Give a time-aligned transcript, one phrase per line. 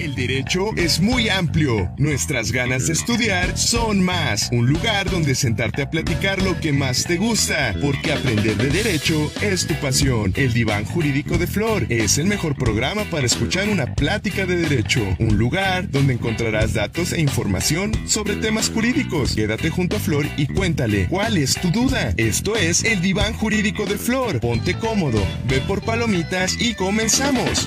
[0.00, 1.92] El derecho es muy amplio.
[1.98, 4.48] Nuestras ganas de estudiar son más.
[4.50, 7.74] Un lugar donde sentarte a platicar lo que más te gusta.
[7.82, 10.32] Porque aprender de derecho es tu pasión.
[10.36, 15.02] El diván jurídico de Flor es el mejor programa para escuchar una plática de derecho.
[15.18, 19.34] Un lugar donde encontrarás datos e información sobre temas jurídicos.
[19.34, 22.14] Quédate junto a Flor y cuéntale cuál es tu duda.
[22.16, 24.40] Esto es el diván jurídico de Flor.
[24.40, 27.66] Ponte cómodo, ve por palomitas y comenzamos.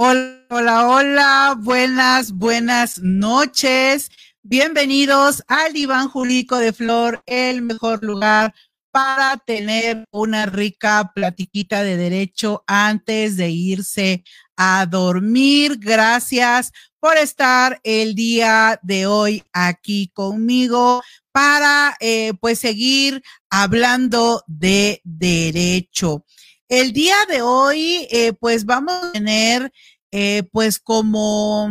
[0.00, 4.12] Hola, hola, hola, buenas, buenas noches.
[4.44, 8.54] Bienvenidos al Iván Jurídico de Flor, el mejor lugar
[8.92, 14.22] para tener una rica platiquita de derecho antes de irse
[14.56, 15.78] a dormir.
[15.80, 16.70] Gracias
[17.00, 23.20] por estar el día de hoy aquí conmigo para eh, pues seguir
[23.50, 26.24] hablando de derecho.
[26.68, 29.72] El día de hoy, eh, pues vamos a tener,
[30.10, 31.70] eh, pues como,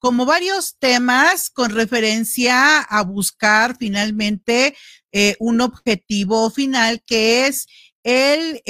[0.00, 4.76] como varios temas con referencia a buscar finalmente
[5.12, 7.66] eh, un objetivo final que es
[8.02, 8.60] el,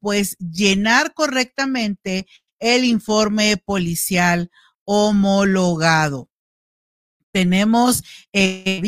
[0.00, 2.26] pues, llenar correctamente
[2.58, 4.50] el informe policial
[4.84, 6.27] homologado
[7.38, 8.80] tenemos eh,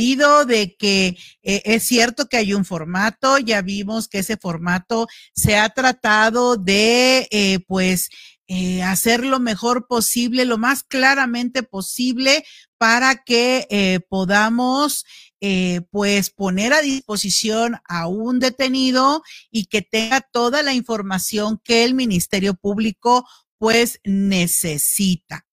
[0.45, 5.57] de que eh, es cierto que hay un formato, ya vimos que ese formato se
[5.57, 8.09] ha tratado de, eh, pues,
[8.48, 12.45] eh, hacer lo mejor posible, lo más claramente posible
[12.77, 15.05] para que podamos
[15.91, 21.95] pues poner a disposición a un detenido y que tenga toda la información que el
[21.95, 23.25] Ministerio Público
[23.59, 25.47] pues necesita.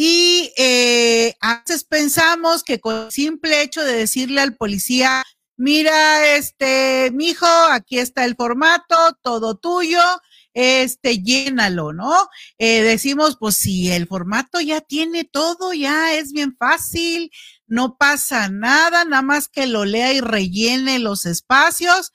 [0.00, 5.24] Y eh, a veces pensamos que con el simple hecho de decirle al policía,
[5.56, 10.00] mira, este, mijo, aquí está el formato, todo tuyo,
[10.54, 12.14] este, llénalo, ¿no?
[12.58, 17.32] Eh, decimos, pues si el formato ya tiene todo, ya es bien fácil,
[17.66, 22.12] no pasa nada, nada más que lo lea y rellene los espacios.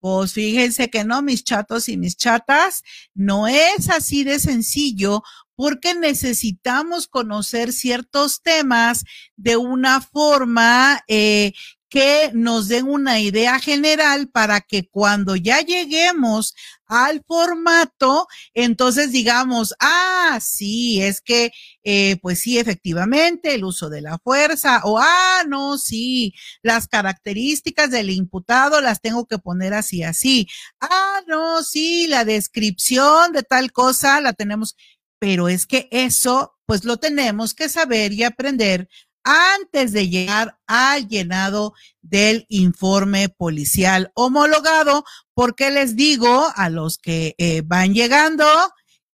[0.00, 5.22] Pues fíjense que no, mis chatos y mis chatas, no es así de sencillo
[5.56, 9.04] porque necesitamos conocer ciertos temas
[9.36, 11.52] de una forma eh,
[11.88, 16.54] que nos den una idea general para que cuando ya lleguemos
[16.88, 21.50] al formato, entonces digamos, ah, sí, es que,
[21.84, 27.90] eh, pues sí, efectivamente, el uso de la fuerza, o ah, no, sí, las características
[27.90, 30.46] del imputado las tengo que poner así, así.
[30.80, 34.76] Ah, no, sí, la descripción de tal cosa la tenemos
[35.18, 38.88] pero es que eso pues lo tenemos que saber y aprender
[39.26, 45.04] antes de llegar al llenado del informe policial homologado,
[45.34, 48.46] porque les digo a los que eh, van llegando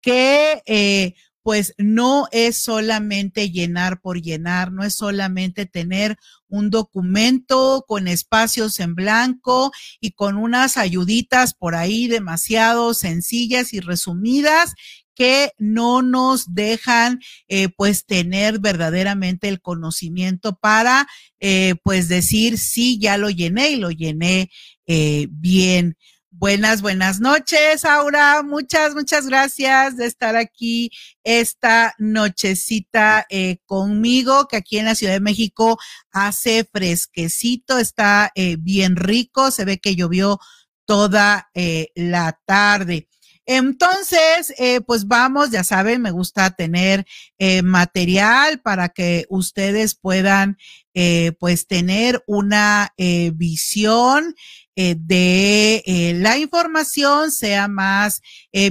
[0.03, 7.85] que eh, pues no es solamente llenar por llenar, no es solamente tener un documento
[7.89, 14.75] con espacios en blanco y con unas ayuditas por ahí demasiado sencillas y resumidas
[15.15, 21.07] que no nos dejan eh, pues tener verdaderamente el conocimiento para
[21.41, 24.51] eh, pues decir sí, ya lo llené y lo llené
[24.87, 25.97] eh, bien.
[26.35, 28.43] Buenas, buenas noches, Aura.
[28.43, 30.91] Muchas, muchas gracias de estar aquí
[31.23, 35.79] esta nochecita eh, conmigo, que aquí en la Ciudad de México
[36.11, 40.41] hace fresquecito, está eh, bien rico, se ve que llovió
[40.87, 43.09] toda eh, la tarde.
[43.47, 47.05] Entonces, eh, pues vamos, ya saben, me gusta tener
[47.39, 50.59] eh, material para que ustedes puedan,
[50.95, 52.93] eh, pues, tener una
[53.35, 54.35] visión
[54.75, 58.23] de la información, sea más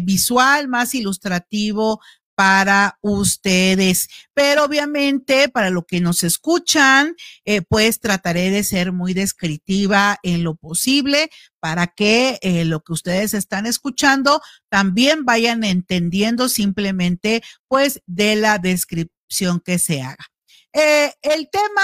[0.02, 2.00] visual, más ilustrativo
[2.36, 4.08] para ustedes.
[4.34, 7.16] Pero obviamente para lo que nos escuchan,
[7.46, 12.94] eh, pues trataré de ser muy descriptiva en lo posible para que eh, lo que
[12.94, 20.26] ustedes están escuchando también vayan entendiendo simplemente pues de la descripción que se haga.
[20.74, 21.82] Eh, el tema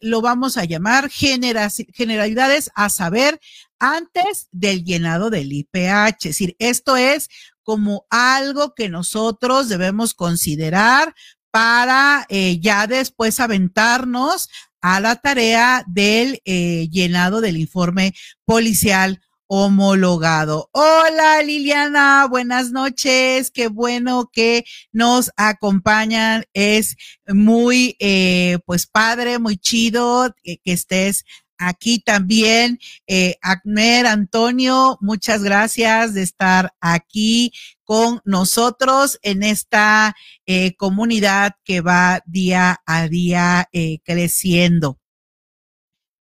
[0.00, 3.38] lo vamos a llamar generalidades a saber
[3.78, 6.16] antes del llenado del IPH.
[6.16, 7.28] Es decir, esto es
[7.66, 11.16] como algo que nosotros debemos considerar
[11.50, 14.48] para eh, ya después aventarnos
[14.80, 18.14] a la tarea del eh, llenado del informe
[18.44, 20.70] policial homologado.
[20.70, 26.44] Hola Liliana, buenas noches, qué bueno que nos acompañan.
[26.52, 26.94] Es
[27.26, 31.24] muy, eh, pues padre, muy chido que estés
[31.58, 32.78] aquí también.
[33.06, 37.52] Eh, Acmer, Antonio, muchas gracias de estar aquí
[37.84, 40.14] con nosotros en esta
[40.46, 44.98] eh, comunidad que va día a día eh, creciendo.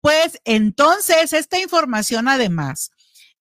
[0.00, 2.90] Pues entonces, esta información además,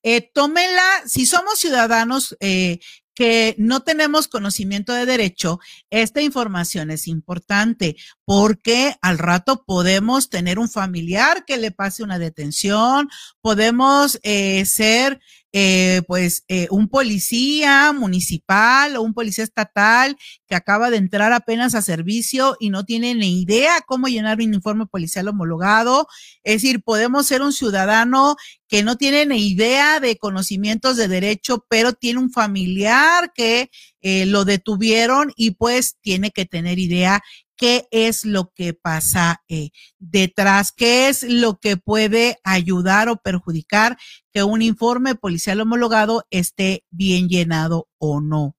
[0.04, 2.80] eh, tómenla, si somos ciudadanos eh,
[3.20, 10.58] que no tenemos conocimiento de derecho, esta información es importante porque al rato podemos tener
[10.58, 13.10] un familiar que le pase una detención,
[13.42, 15.20] podemos eh, ser
[15.52, 20.16] eh, pues eh, un policía municipal o un policía estatal
[20.48, 24.54] que acaba de entrar apenas a servicio y no tiene ni idea cómo llenar un
[24.54, 26.08] informe policial homologado.
[26.44, 28.36] Es decir, podemos ser un ciudadano
[28.68, 33.72] que no tiene ni idea de conocimientos de derecho, pero tiene un familiar que
[34.02, 37.22] eh, lo detuvieron y pues tiene que tener idea
[37.60, 43.98] qué es lo que pasa eh, detrás, qué es lo que puede ayudar o perjudicar
[44.32, 48.56] que un informe policial homologado esté bien llenado o no.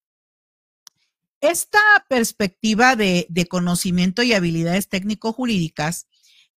[1.40, 1.80] Esta
[2.10, 6.06] perspectiva de, conocimiento y habilidades técnico-jurídicas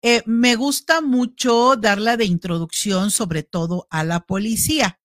[0.02, 5.00] eh, me gusta mucho darla de introducción sobre todo a la policía.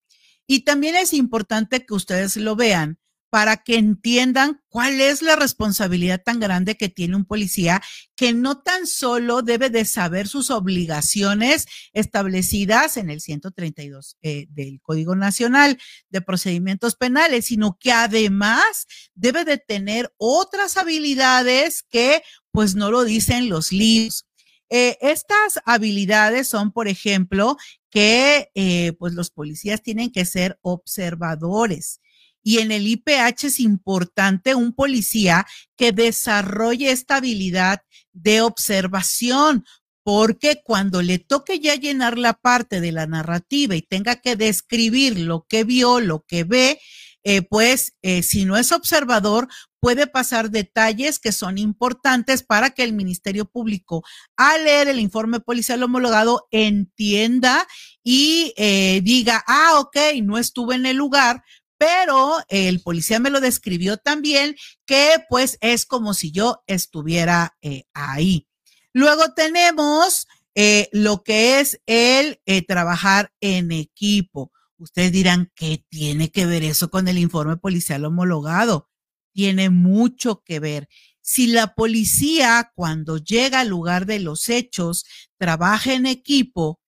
[0.45, 2.99] Y también es importante que ustedes lo vean
[3.29, 7.81] para que entiendan cuál es la responsabilidad tan grande que tiene un policía
[8.15, 14.81] que no tan solo debe de saber sus obligaciones establecidas en el 132 eh, del
[14.81, 15.79] Código Nacional
[16.09, 23.03] de Procedimientos Penales, sino que además debe de tener otras habilidades que pues no lo
[23.03, 24.25] dicen los libros.
[24.71, 27.57] Eh, estas habilidades son, por ejemplo,
[27.89, 32.01] que eh, pues los policías tienen que ser observadores
[32.43, 35.45] y en el IPH es importante un policía
[35.77, 37.81] que desarrolle esta habilidad
[38.13, 39.65] de observación,
[40.03, 45.19] porque cuando le toque ya llenar la parte de la narrativa y tenga que describir
[45.19, 46.79] lo que vio, lo que ve,
[47.23, 49.49] eh, pues eh, si no es observador,
[49.79, 54.03] puede pasar detalles que son importantes para que el Ministerio Público,
[54.37, 57.67] al leer el informe policial homologado, entienda
[58.03, 61.43] y eh, diga, ah, ok, no estuve en el lugar,
[61.79, 64.55] pero el policía me lo describió también
[64.85, 68.47] que pues es como si yo estuviera eh, ahí.
[68.91, 74.51] Luego tenemos eh, lo que es el eh, trabajar en equipo.
[74.77, 78.89] Ustedes dirán, ¿qué tiene que ver eso con el informe policial homologado?
[79.33, 80.89] Tiene mucho que ver.
[81.21, 85.05] Si la policía cuando llega al lugar de los hechos
[85.37, 86.78] trabaja en equipo,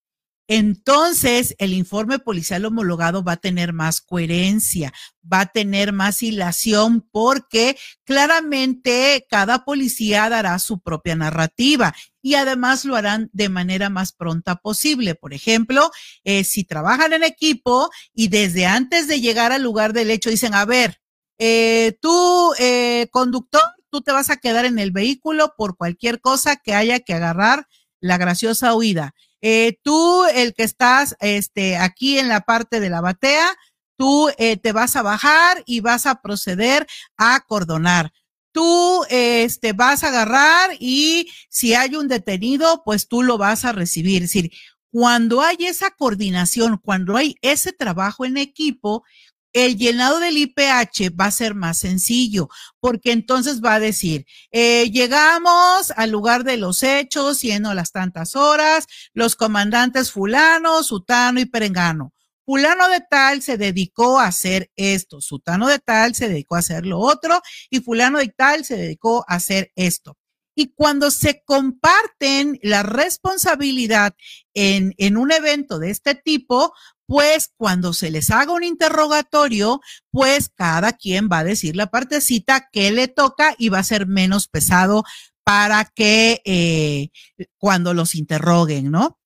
[0.53, 4.91] entonces el informe policial homologado va a tener más coherencia,
[5.23, 12.83] va a tener más hilación porque claramente cada policía dará su propia narrativa y además
[12.83, 15.15] lo harán de manera más pronta posible.
[15.15, 15.89] Por ejemplo,
[16.25, 20.53] eh, si trabajan en equipo y desde antes de llegar al lugar del hecho dicen,
[20.53, 20.99] a ver,
[21.39, 26.57] eh, tú, eh, conductor, tú te vas a quedar en el vehículo por cualquier cosa
[26.57, 27.69] que haya que agarrar
[28.01, 29.15] la graciosa huida.
[29.41, 33.55] Eh, tú, el que estás este, aquí en la parte de la batea,
[33.97, 38.11] tú eh, te vas a bajar y vas a proceder a cordonar.
[38.51, 43.71] Tú este, vas a agarrar y si hay un detenido, pues tú lo vas a
[43.71, 44.23] recibir.
[44.23, 44.51] Es decir,
[44.91, 49.03] cuando hay esa coordinación, cuando hay ese trabajo en equipo,
[49.53, 54.89] el llenado del IPH va a ser más sencillo, porque entonces va a decir, eh,
[54.91, 61.45] llegamos al lugar de los hechos, siendo las tantas horas, los comandantes fulano, sutano y
[61.45, 62.13] perengano.
[62.45, 66.85] Fulano de tal se dedicó a hacer esto, sutano de tal se dedicó a hacer
[66.85, 67.39] lo otro
[67.69, 70.17] y fulano de tal se dedicó a hacer esto.
[70.53, 74.15] Y cuando se comparten la responsabilidad
[74.53, 76.73] en, en un evento de este tipo,
[77.11, 82.69] pues cuando se les haga un interrogatorio, pues cada quien va a decir la partecita
[82.71, 85.03] que le toca y va a ser menos pesado
[85.43, 87.09] para que eh,
[87.57, 89.19] cuando los interroguen, ¿no?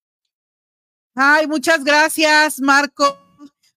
[1.14, 3.20] Ay, muchas gracias, Marco.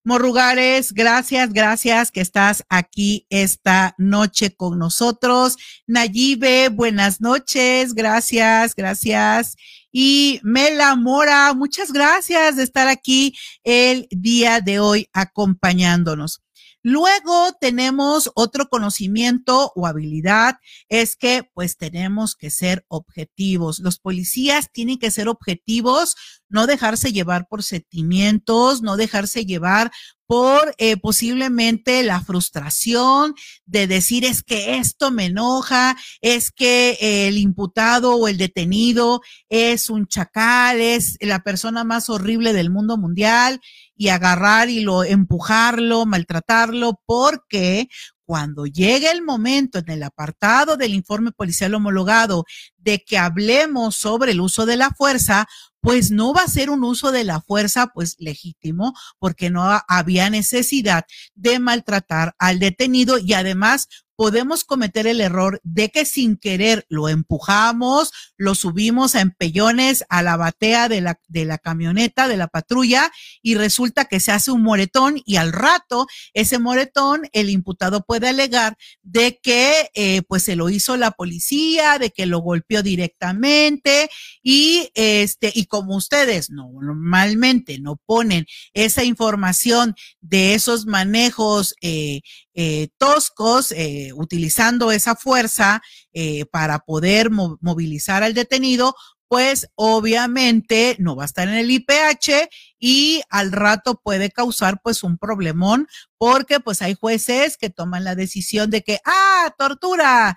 [0.05, 5.59] Morrugares, gracias, gracias que estás aquí esta noche con nosotros.
[5.87, 9.55] Nayibe, buenas noches, gracias, gracias.
[10.01, 16.41] Y Mela Mora, muchas gracias de estar aquí el día de hoy acompañándonos.
[16.85, 23.81] Luego tenemos otro conocimiento o habilidad, es que pues tenemos que ser objetivos.
[23.81, 26.15] Los policías tienen que ser objetivos,
[26.49, 29.91] no dejarse llevar por sentimientos, no dejarse llevar
[30.29, 37.39] por eh, posiblemente la frustración de decir es que esto me enoja, es que el
[37.39, 43.63] imputado o el detenido es un chacal, es la persona más horrible del mundo mundial
[43.97, 47.89] y agarrar y lo empujarlo, maltratarlo, porque
[48.29, 52.45] cuando llegue el momento en el apartado del informe policial homologado
[52.77, 55.49] de que hablemos sobre el uso de la fuerza,
[55.81, 60.31] pues no va a ser un uso de la fuerza pues legítimo porque no había
[60.31, 61.05] necesidad
[61.35, 67.09] de maltratar al detenido y además podemos cometer el error de que sin querer lo
[67.09, 72.49] empujamos, lo subimos a empellones a la batea de la, de la camioneta, de la
[72.49, 78.05] patrulla, y resulta que se hace un moretón y al rato ese moretón el imputado
[78.05, 82.83] puede alegar de que eh, pues se lo hizo la policía, de que lo golpeó
[82.83, 84.11] directamente
[84.43, 92.23] y este, y como ustedes no, normalmente no ponen esa información de esos manejos eh,
[92.61, 98.95] eh, toscos, eh, utilizando esa fuerza eh, para poder movilizar al detenido,
[99.29, 102.49] pues obviamente no va a estar en el IPH
[102.79, 105.87] y al rato puede causar pues un problemón
[106.17, 110.37] porque pues hay jueces que toman la decisión de que, ah, tortura,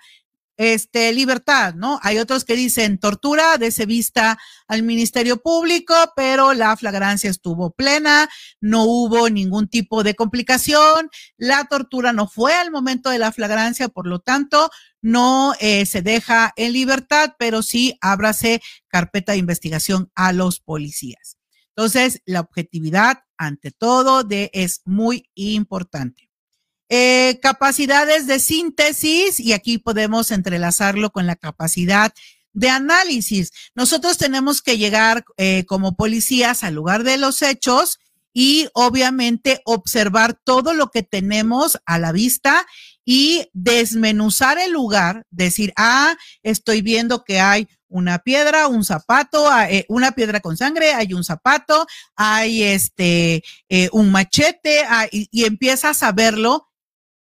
[0.56, 1.98] este, libertad, ¿no?
[2.02, 8.28] Hay otros que dicen tortura, ese vista al Ministerio Público, pero la flagrancia estuvo plena,
[8.60, 13.88] no hubo ningún tipo de complicación, la tortura no fue al momento de la flagrancia,
[13.88, 20.10] por lo tanto, no eh, se deja en libertad, pero sí ábrase carpeta de investigación
[20.14, 21.38] a los policías.
[21.74, 26.31] Entonces, la objetividad, ante todo, de, es muy importante.
[26.88, 32.12] Eh, capacidades de síntesis, y aquí podemos entrelazarlo con la capacidad
[32.52, 33.50] de análisis.
[33.74, 37.98] Nosotros tenemos que llegar eh, como policías al lugar de los hechos
[38.34, 42.66] y obviamente observar todo lo que tenemos a la vista
[43.04, 49.70] y desmenuzar el lugar, decir, ah, estoy viendo que hay una piedra, un zapato, ah,
[49.70, 51.86] eh, una piedra con sangre, hay un zapato,
[52.16, 53.42] hay este,
[53.92, 56.71] un machete, ah, y empiezas a verlo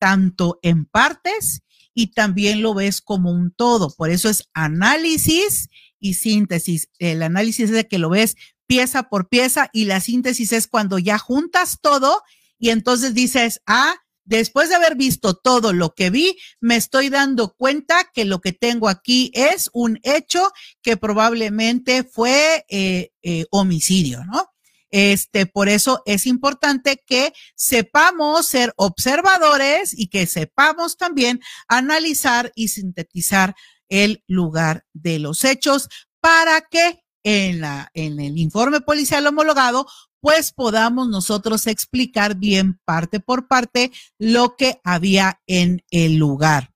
[0.02, 1.62] tanto en partes
[1.94, 3.94] y también lo ves como un todo.
[3.96, 6.90] Por eso es análisis y síntesis.
[6.98, 10.98] El análisis es de que lo ves pieza por pieza y la síntesis es cuando
[10.98, 12.24] ya juntas todo
[12.58, 13.94] y entonces dices, ah,
[14.24, 18.54] después de haber visto todo lo que vi, me estoy dando cuenta que lo que
[18.54, 20.50] tengo aquí es un hecho
[20.82, 24.48] que probablemente fue eh, eh, homicidio, ¿no?
[24.92, 32.68] Este, por eso es importante que sepamos ser observadores y que sepamos también analizar y
[32.68, 33.56] sintetizar
[33.90, 35.88] el lugar de los hechos
[36.20, 39.88] para que en la, en el informe policial homologado
[40.22, 46.71] pues podamos nosotros explicar bien parte por parte lo que había en el lugar.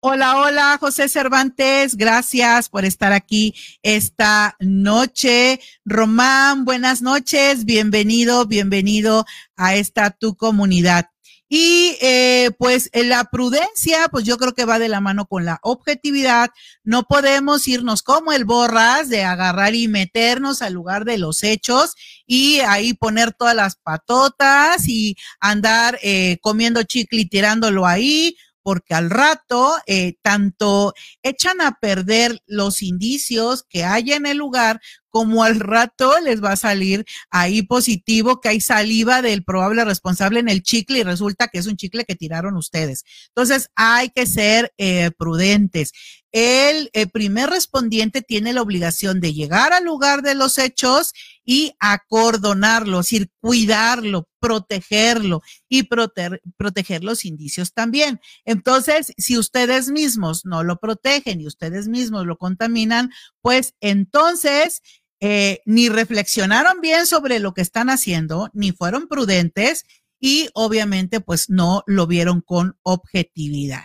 [0.00, 5.58] Hola, hola, José Cervantes, gracias por estar aquí esta noche.
[5.84, 9.26] Román, buenas noches, bienvenido, bienvenido
[9.56, 11.06] a esta tu comunidad.
[11.48, 15.58] Y eh, pues la prudencia, pues yo creo que va de la mano con la
[15.62, 16.50] objetividad.
[16.84, 21.96] No podemos irnos como el borras de agarrar y meternos al lugar de los hechos
[22.24, 28.36] y ahí poner todas las patotas y andar eh, comiendo chicle y tirándolo ahí
[28.68, 34.82] porque al rato eh, tanto echan a perder los indicios que hay en el lugar,
[35.08, 40.40] como al rato les va a salir ahí positivo que hay saliva del probable responsable
[40.40, 43.04] en el chicle y resulta que es un chicle que tiraron ustedes.
[43.28, 45.92] Entonces hay que ser eh, prudentes.
[46.32, 51.12] El, primer respondiente tiene la obligación de llegar al lugar de los hechos
[51.44, 58.20] y acordonarlo, es decir, cuidarlo, protegerlo y proteger los indicios también.
[58.44, 64.82] Entonces, si ustedes mismos no lo protegen y ustedes mismos lo contaminan, pues entonces
[65.20, 69.84] eh, ni reflexionaron bien sobre lo que están haciendo, ni fueron prudentes
[70.20, 73.84] y obviamente pues no lo vieron con objetividad.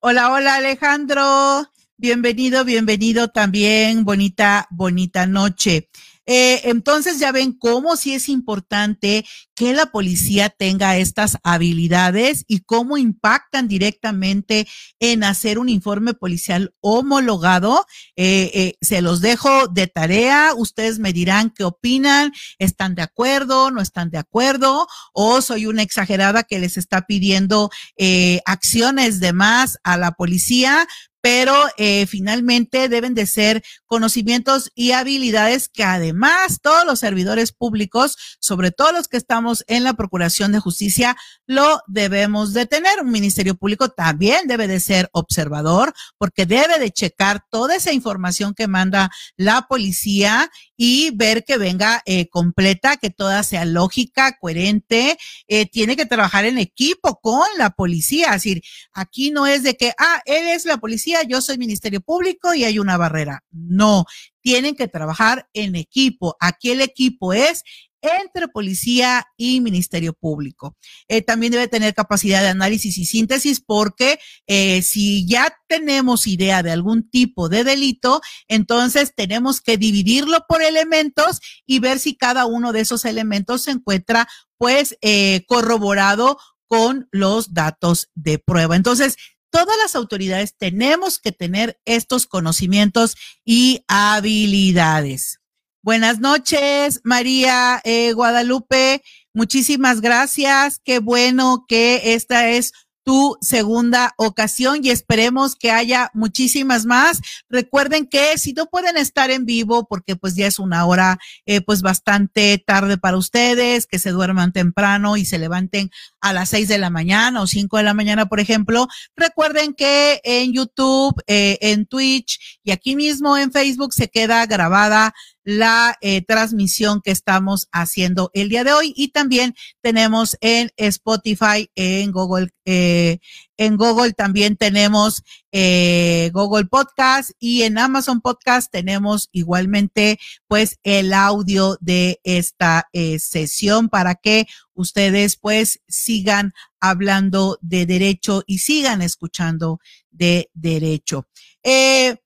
[0.00, 5.88] Hola, hola Alejandro, bienvenido, bienvenido también, bonita, bonita noche.
[6.26, 9.24] Eh, entonces ya ven cómo sí es importante
[9.56, 14.68] que la policía tenga estas habilidades y cómo impactan directamente
[15.00, 17.86] en hacer un informe policial homologado.
[18.16, 20.50] Eh, eh, se los dejo de tarea.
[20.54, 22.32] Ustedes me dirán qué opinan.
[22.58, 23.70] ¿Están de acuerdo?
[23.70, 24.86] ¿No están de acuerdo?
[25.14, 30.86] ¿O soy una exagerada que les está pidiendo eh, acciones de más a la policía?
[31.20, 38.16] Pero eh, finalmente deben de ser conocimientos y habilidades que además todos los servidores públicos,
[38.40, 43.00] sobre todo los que estamos en la Procuración de Justicia, lo debemos de tener.
[43.00, 48.54] Un Ministerio Público también debe de ser observador porque debe de checar toda esa información
[48.54, 55.18] que manda la policía y ver que venga eh, completa, que toda sea lógica, coherente.
[55.48, 58.26] Eh, tiene que trabajar en equipo con la policía.
[58.28, 62.00] Es decir, aquí no es de que, ah, él es la policía, yo soy Ministerio
[62.00, 63.44] Público y hay una barrera.
[63.50, 64.04] No,
[64.40, 66.36] tienen que trabajar en equipo.
[66.40, 67.62] Aquí el equipo es
[68.02, 70.76] entre policía y Ministerio Público.
[71.08, 76.62] Eh, también debe tener capacidad de análisis y síntesis porque eh, si ya tenemos idea
[76.62, 82.46] de algún tipo de delito, entonces tenemos que dividirlo por elementos y ver si cada
[82.46, 88.74] uno de esos elementos se encuentra pues eh, corroborado con los datos de prueba.
[88.76, 89.16] Entonces,
[89.56, 95.40] todas las autoridades tenemos que tener estos conocimientos y habilidades.
[95.82, 99.02] Buenas noches, María eh, Guadalupe.
[99.32, 100.78] Muchísimas gracias.
[100.84, 102.74] Qué bueno que esta es
[103.06, 107.20] tu segunda ocasión y esperemos que haya muchísimas más.
[107.48, 111.60] Recuerden que si no pueden estar en vivo, porque pues ya es una hora eh,
[111.60, 116.66] pues bastante tarde para ustedes, que se duerman temprano y se levanten a las seis
[116.66, 121.58] de la mañana o cinco de la mañana, por ejemplo, recuerden que en YouTube, eh,
[121.60, 125.14] en Twitch y aquí mismo en Facebook se queda grabada
[125.46, 131.70] la eh, transmisión que estamos haciendo el día de hoy y también tenemos en Spotify,
[131.76, 133.18] en Google, eh,
[133.56, 135.22] en Google también tenemos
[135.52, 142.88] eh, Google Podcast y en Amazon Podcast tenemos igualmente pues el audio de esta
[143.18, 149.78] sesión para que ustedes pues sigan hablando de derecho y sigan escuchando
[150.10, 151.28] de derecho.
[151.62, 152.16] Eh,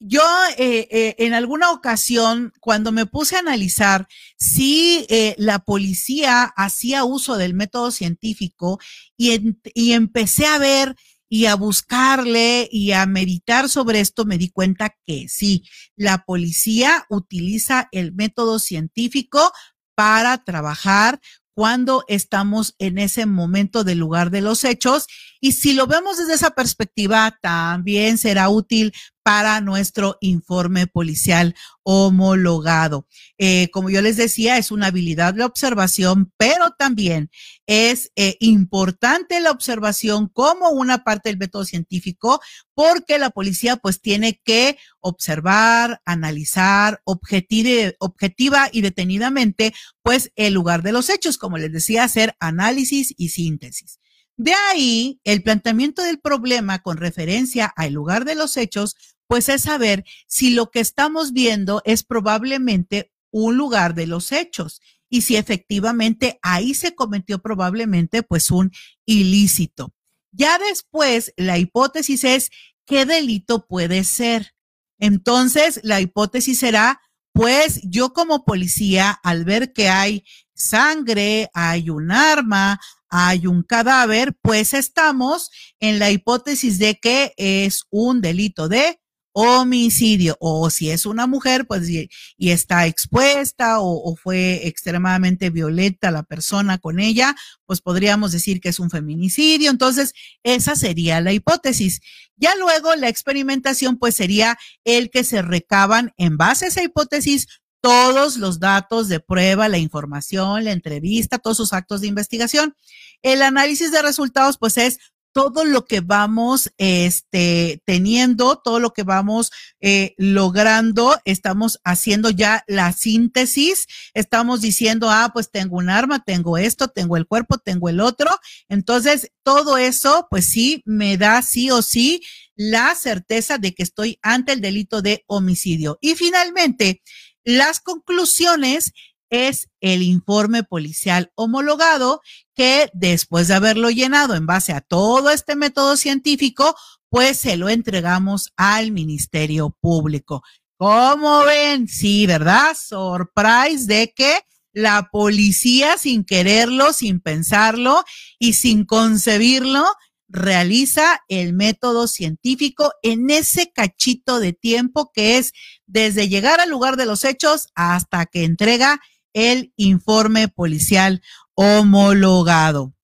[0.00, 0.22] yo
[0.56, 7.04] eh, eh, en alguna ocasión, cuando me puse a analizar si eh, la policía hacía
[7.04, 8.80] uso del método científico
[9.18, 10.96] y, y empecé a ver
[11.28, 15.64] y a buscarle y a meditar sobre esto, me di cuenta que sí,
[15.96, 19.52] la policía utiliza el método científico
[19.94, 21.20] para trabajar
[21.54, 25.06] cuando estamos en ese momento del lugar de los hechos.
[25.40, 33.06] Y si lo vemos desde esa perspectiva, también será útil para nuestro informe policial homologado.
[33.38, 37.30] Eh, como yo les decía, es una habilidad de observación, pero también
[37.66, 42.40] es eh, importante la observación como una parte del método científico,
[42.74, 49.72] porque la policía pues tiene que observar, analizar objetiva, objetiva y detenidamente
[50.02, 53.99] pues el lugar de los hechos, como les decía, hacer análisis y síntesis.
[54.40, 59.60] De ahí, el planteamiento del problema con referencia al lugar de los hechos, pues es
[59.60, 65.36] saber si lo que estamos viendo es probablemente un lugar de los hechos y si
[65.36, 68.72] efectivamente ahí se cometió probablemente pues un
[69.04, 69.92] ilícito.
[70.32, 72.50] Ya después, la hipótesis es
[72.86, 74.54] qué delito puede ser.
[74.98, 77.02] Entonces, la hipótesis será,
[77.34, 80.24] pues yo como policía, al ver que hay
[80.54, 87.84] sangre, hay un arma, hay un cadáver, pues estamos en la hipótesis de que es
[87.90, 89.00] un delito de
[89.32, 96.24] homicidio o si es una mujer pues y, está expuesta o, fue extremadamente violenta la
[96.24, 99.70] persona con ella pues podríamos decir que es un feminicidio.
[99.70, 102.00] Entonces esa sería la hipótesis.
[102.36, 107.46] Ya luego la experimentación pues sería el que se recaban en base a esa hipótesis
[107.80, 112.74] todos los datos de prueba, la información, la entrevista, todos sus actos de investigación.
[113.22, 114.98] El análisis de resultados, pues es
[115.32, 122.64] todo lo que vamos este, teniendo, todo lo que vamos eh, logrando, estamos haciendo ya
[122.66, 127.88] la síntesis, estamos diciendo, ah, pues tengo un arma, tengo esto, tengo el cuerpo, tengo
[127.88, 128.30] el otro.
[128.68, 132.22] Entonces, todo eso, pues sí, me da sí o sí
[132.56, 135.98] la certeza de que estoy ante el delito de homicidio.
[136.00, 137.02] Y finalmente,
[137.44, 138.92] las conclusiones
[139.30, 142.20] es el informe policial homologado
[142.54, 146.74] que después de haberlo llenado en base a todo este método científico,
[147.08, 150.42] pues se lo entregamos al Ministerio Público.
[150.76, 151.88] ¿Cómo ven?
[151.88, 152.76] Sí, ¿verdad?
[152.76, 154.40] Surprise de que
[154.72, 158.04] la policía sin quererlo, sin pensarlo
[158.38, 159.84] y sin concebirlo,
[160.28, 165.52] realiza el método científico en ese cachito de tiempo que es
[165.90, 169.00] desde llegar al lugar de los hechos hasta que entrega
[169.32, 171.22] el informe policial
[171.54, 172.94] homologado.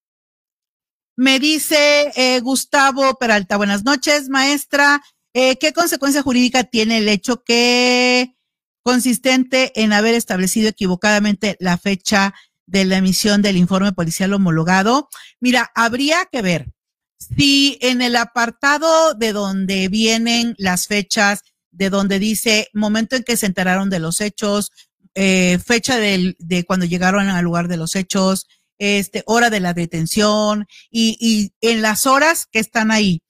[1.15, 5.01] Me dice eh, Gustavo Peralta, buenas noches, maestra.
[5.33, 8.35] Eh, ¿Qué consecuencia jurídica tiene el hecho que
[8.83, 12.33] consistente en haber establecido equivocadamente la fecha
[12.65, 15.09] de la emisión del informe policial homologado?
[15.39, 16.71] Mira, habría que ver
[17.19, 21.41] si en el apartado de donde vienen las fechas,
[21.71, 24.71] de donde dice momento en que se enteraron de los hechos,
[25.15, 28.45] eh, fecha de cuando llegaron al lugar de los hechos,
[28.79, 33.23] este, hora de la detención y, y en las horas que están ahí.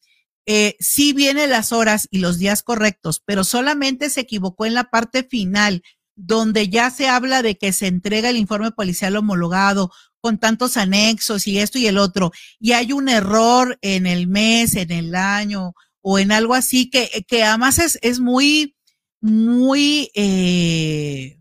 [0.45, 4.89] Eh, sí vienen las horas y los días correctos, pero solamente se equivocó en la
[4.89, 5.83] parte final,
[6.15, 11.47] donde ya se habla de que se entrega el informe policial homologado con tantos anexos
[11.47, 15.73] y esto y el otro, y hay un error en el mes, en el año
[16.09, 18.77] o en algo así que, que además es, es muy,
[19.19, 21.37] muy, eh,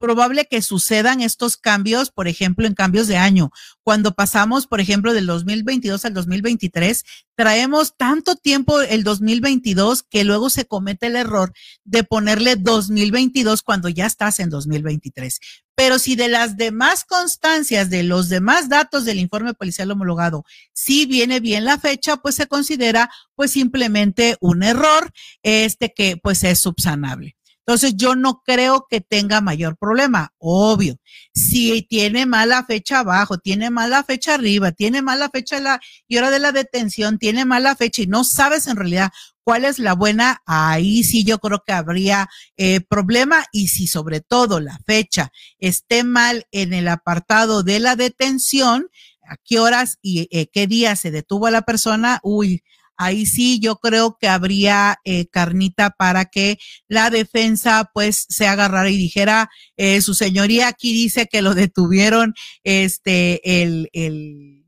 [0.00, 3.50] probable que sucedan estos cambios, por ejemplo, en cambios de año.
[3.84, 7.04] Cuando pasamos, por ejemplo, del 2022 al 2023,
[7.36, 11.52] traemos tanto tiempo el 2022 que luego se comete el error
[11.84, 15.38] de ponerle 2022 cuando ya estás en 2023.
[15.76, 21.06] Pero si de las demás constancias, de los demás datos del informe policial homologado, si
[21.06, 26.58] viene bien la fecha, pues se considera pues simplemente un error, este que pues es
[26.58, 27.36] subsanable.
[27.70, 30.96] Entonces yo no creo que tenga mayor problema, obvio.
[31.32, 36.30] Si tiene mala fecha abajo, tiene mala fecha arriba, tiene mala fecha la, y hora
[36.30, 39.12] de la detención, tiene mala fecha y no sabes en realidad
[39.44, 44.20] cuál es la buena, ahí sí yo creo que habría eh, problema y si sobre
[44.20, 45.30] todo la fecha
[45.60, 48.88] esté mal en el apartado de la detención,
[49.28, 52.64] a qué horas y eh, qué día se detuvo a la persona, uy,
[53.00, 58.90] ahí sí yo creo que habría eh, carnita para que la defensa pues se agarrara
[58.90, 64.59] y dijera, eh, su señoría aquí dice que lo detuvieron este el, el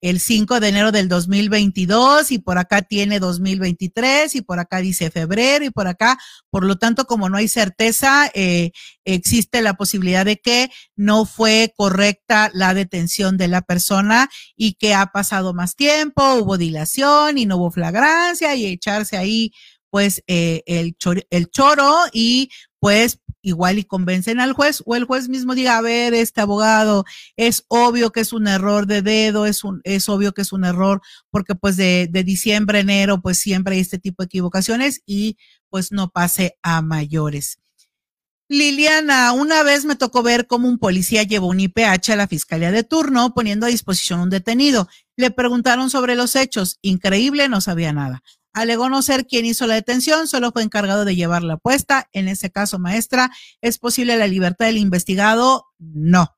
[0.00, 5.10] el 5 de enero del 2022 y por acá tiene 2023 y por acá dice
[5.10, 6.18] febrero y por acá,
[6.50, 8.72] por lo tanto, como no hay certeza, eh,
[9.04, 14.94] existe la posibilidad de que no fue correcta la detención de la persona y que
[14.94, 19.52] ha pasado más tiempo, hubo dilación y no hubo flagrancia y echarse ahí
[19.90, 20.96] pues eh, el,
[21.30, 25.80] el choro y pues igual y convencen al juez o el juez mismo diga, a
[25.82, 27.04] ver, este abogado,
[27.36, 30.64] es obvio que es un error de dedo, es un, es obvio que es un
[30.64, 31.00] error
[31.30, 35.36] porque pues de, de diciembre, enero, pues siempre hay este tipo de equivocaciones y
[35.68, 37.58] pues no pase a mayores.
[38.52, 42.72] Liliana, una vez me tocó ver cómo un policía llevó un IPH a la fiscalía
[42.72, 44.88] de turno poniendo a disposición un detenido.
[45.14, 46.80] Le preguntaron sobre los hechos.
[46.82, 48.24] Increíble, no sabía nada.
[48.52, 52.08] Alegó no ser quien hizo la detención, solo fue encargado de llevar la apuesta.
[52.12, 55.66] En ese caso, maestra, ¿es posible la libertad del investigado?
[55.78, 56.36] No,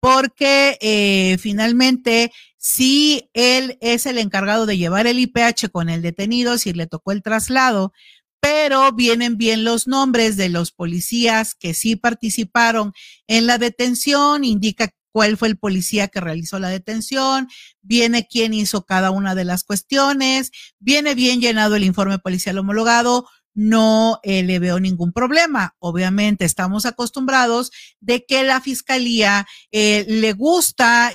[0.00, 6.58] porque eh, finalmente, si él es el encargado de llevar el IPH con el detenido,
[6.58, 7.92] si le tocó el traslado,
[8.40, 12.92] pero vienen bien los nombres de los policías que sí participaron
[13.26, 17.48] en la detención, indica cuál fue el policía que realizó la detención,
[17.82, 20.50] viene quién hizo cada una de las cuestiones,
[20.80, 25.76] viene bien llenado el informe policial homologado, no eh, le veo ningún problema.
[25.78, 31.12] Obviamente estamos acostumbrados de que la fiscalía eh, le gusta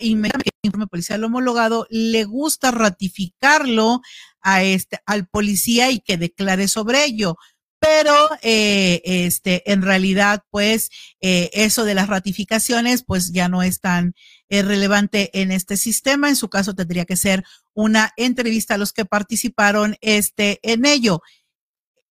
[0.00, 4.00] inmediatamente el informe policial homologado, le gusta ratificarlo
[4.40, 7.36] a este, al policía y que declare sobre ello
[7.80, 13.80] pero eh, este, en realidad, pues, eh, eso de las ratificaciones, pues ya no es
[13.80, 14.14] tan
[14.48, 16.28] eh, relevante en este sistema.
[16.28, 21.22] En su caso, tendría que ser una entrevista a los que participaron este, en ello,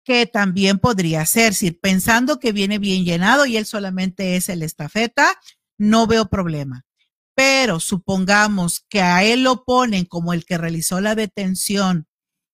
[0.05, 4.62] que también podría ser, si pensando que viene bien llenado y él solamente es el
[4.62, 5.38] estafeta,
[5.77, 6.87] no veo problema.
[7.35, 12.07] Pero supongamos que a él lo ponen como el que realizó la detención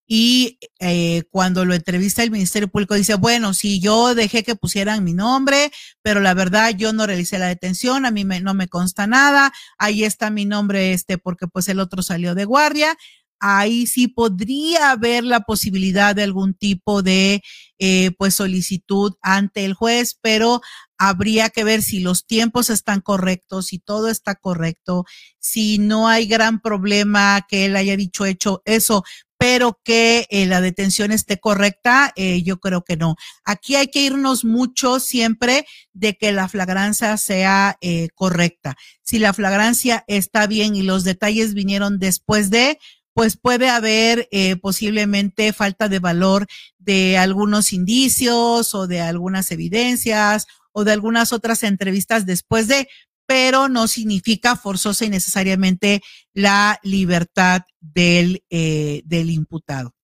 [0.07, 5.03] y eh, cuando lo entrevista el Ministerio Público dice, bueno, si yo dejé que pusieran
[5.03, 9.07] mi nombre, pero la verdad yo no realicé la detención, a mí no me consta
[9.07, 12.97] nada, ahí está mi nombre este porque pues el otro salió de guardia,
[13.41, 17.43] ahí sí podría haber la posibilidad de algún tipo de
[17.79, 20.61] eh, pues solicitud ante el juez, pero
[20.99, 25.05] habría que ver si los tiempos están correctos, si todo está correcto,
[25.39, 29.05] si no hay gran problema que él haya dicho hecho eso,
[29.49, 33.15] pero que eh, la detención esté correcta, eh, yo creo que no.
[33.45, 38.75] Aquí hay que irnos mucho siempre de que la flagrancia sea eh, correcta.
[39.03, 42.81] Si la flagrancia está bien y los detalles vinieron después de,
[43.15, 44.29] pues puede haber
[44.61, 51.63] posiblemente falta de valor de algunos indicios o de algunas evidencias o de algunas otras
[51.63, 52.89] entrevistas después de,
[53.27, 59.95] pero no significa forzosa y necesariamente la libertad del, eh, del imputado.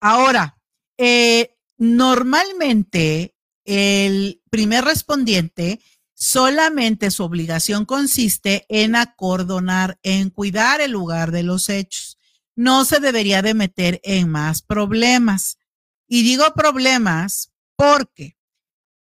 [0.00, 0.58] Ahora,
[0.98, 5.80] eh, normalmente el primer respondiente
[6.14, 12.18] solamente su obligación consiste en acordonar, en cuidar el lugar de los hechos.
[12.54, 15.58] No se debería de meter en más problemas.
[16.06, 18.36] Y digo problemas porque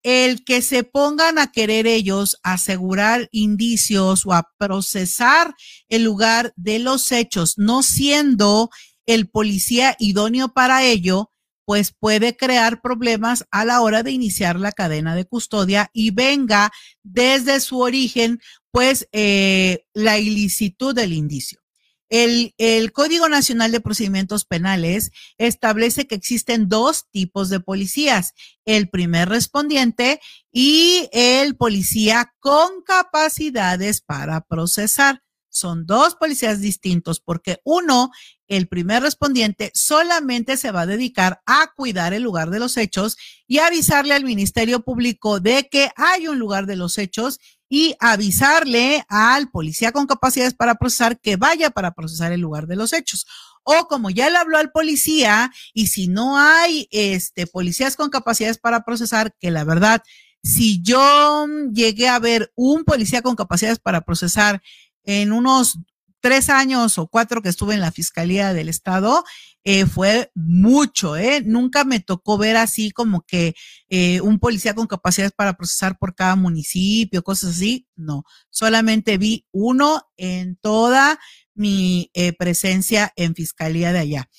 [0.03, 5.53] el que se pongan a querer ellos asegurar indicios o a procesar
[5.89, 8.69] el lugar de los hechos, no siendo
[9.05, 11.31] el policía idóneo para ello,
[11.65, 16.71] pues puede crear problemas a la hora de iniciar la cadena de custodia y venga
[17.03, 18.39] desde su origen,
[18.71, 21.59] pues, eh, la ilicitud del indicio.
[22.09, 28.33] El, Código Nacional de Procedimientos Penales establece que existen dos tipos de policías,
[28.65, 35.21] el primer respondiente y el policía con capacidades para procesar.
[35.49, 38.11] Son dos policías distintos porque uno,
[38.47, 43.17] el primer respondiente, solamente se va a dedicar a cuidar el lugar de los hechos
[43.47, 49.05] y avisarle al Ministerio Público de que hay un lugar de los hechos y avisarle
[49.09, 53.25] al policía con capacidades para procesar que vaya para procesar el lugar de los hechos.
[53.63, 58.57] O como ya le habló al policía y si no hay este policías con capacidades
[58.57, 60.01] para procesar, que la verdad,
[60.41, 64.61] si yo llegué a ver un policía con capacidades para procesar
[65.03, 65.79] en unos
[66.27, 69.23] tres años o cuatro que estuve en la Fiscalía del Estado,
[69.63, 71.41] eh, fue mucho, ¿eh?
[71.45, 73.55] Nunca me tocó ver así como que
[73.87, 77.87] eh, un policía con capacidades para procesar por cada municipio, cosas así.
[77.95, 81.17] No, solamente vi uno en toda
[81.55, 84.29] mi eh, presencia en Fiscalía de allá.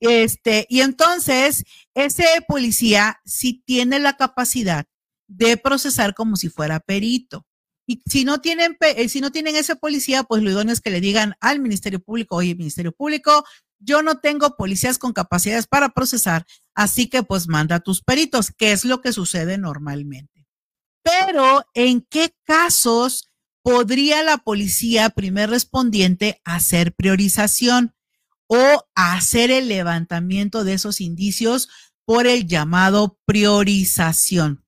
[0.00, 4.84] Este, y entonces, ese policía sí tiene la capacidad
[5.28, 7.47] de procesar como si fuera perito.
[7.90, 10.90] Y si no tienen, eh, si no tienen ese policía, pues lo idóneo es que
[10.90, 13.44] le digan al Ministerio Público, oye, Ministerio Público,
[13.78, 18.50] yo no tengo policías con capacidades para procesar, así que pues manda a tus peritos,
[18.50, 20.46] que es lo que sucede normalmente.
[21.02, 23.30] Pero, ¿en qué casos
[23.62, 27.94] podría la policía primer respondiente hacer priorización
[28.48, 31.70] o hacer el levantamiento de esos indicios
[32.04, 34.67] por el llamado priorización?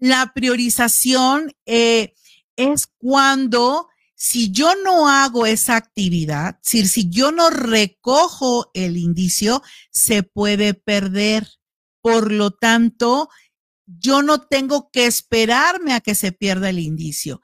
[0.00, 2.14] La priorización eh,
[2.56, 9.62] es cuando si yo no hago esa actividad, si, si yo no recojo el indicio,
[9.90, 11.48] se puede perder.
[12.02, 13.28] Por lo tanto,
[13.86, 17.42] yo no tengo que esperarme a que se pierda el indicio.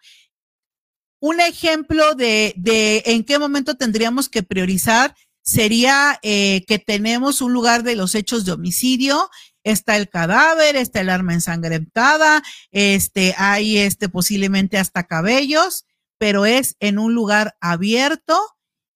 [1.21, 5.15] Un ejemplo de, de en qué momento tendríamos que priorizar
[5.47, 9.31] sería eh, que tenemos un lugar de los hechos de homicidio
[9.67, 15.87] está el cadáver, está el arma ensangrentada, este, hay este, posiblemente hasta cabellos,
[16.19, 18.41] pero es en un lugar abierto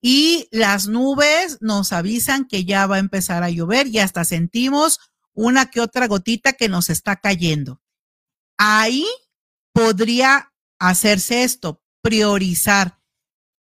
[0.01, 4.99] y las nubes nos avisan que ya va a empezar a llover y hasta sentimos
[5.33, 7.81] una que otra gotita que nos está cayendo.
[8.57, 9.05] Ahí
[9.73, 12.97] podría hacerse esto, priorizar.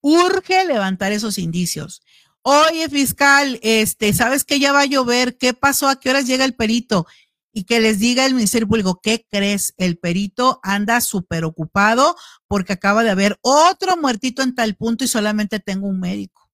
[0.02, 2.02] Urge levantar esos indicios.
[2.48, 5.36] Oye, fiscal, este, ¿sabes que ya va a llover?
[5.36, 5.88] ¿Qué pasó?
[5.88, 7.08] ¿A qué horas llega el perito?
[7.52, 9.74] Y que les diga el Ministerio Público, ¿qué crees?
[9.78, 12.16] El perito anda súper ocupado
[12.48, 16.52] porque acaba de haber otro muertito en tal punto y solamente tengo un médico.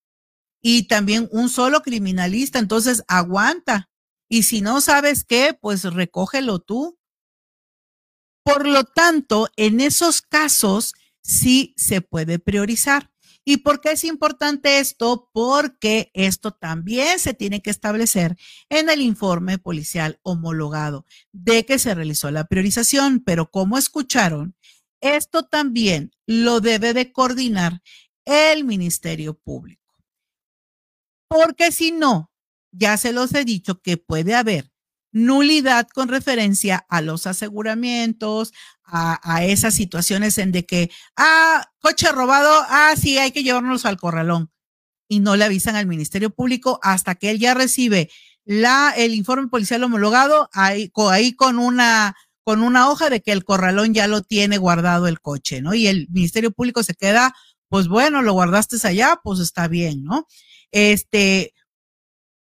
[0.62, 3.90] Y también un solo criminalista, entonces aguanta.
[4.30, 6.98] Y si no sabes qué, pues recógelo tú.
[8.46, 13.12] Por lo tanto, en esos casos sí se puede priorizar.
[13.44, 15.30] ¿Y por qué es importante esto?
[15.34, 18.38] Porque esto también se tiene que establecer
[18.70, 24.56] en el informe policial homologado de que se realizó la priorización, pero como escucharon,
[25.02, 27.82] esto también lo debe de coordinar
[28.26, 29.82] el Ministerio Público.
[31.28, 32.32] Porque si no,
[32.72, 34.71] ya se los he dicho que puede haber
[35.12, 42.52] nulidad con referencia a los aseguramientos, a, esas situaciones en de que, ah, coche robado,
[42.68, 44.52] ah, sí, hay que llevárnoslos al corralón.
[45.08, 48.10] Y no le avisan al Ministerio Público hasta que él ya recibe
[48.44, 53.46] la, el informe policial homologado ahí, ahí con una con una hoja de que el
[53.46, 55.76] corralón ya lo tiene guardado el coche, ¿no?
[55.76, 57.36] Y el Ministerio Público se queda
[57.72, 60.28] pues bueno, lo guardaste allá, pues está bien, ¿no?
[60.72, 61.54] Este,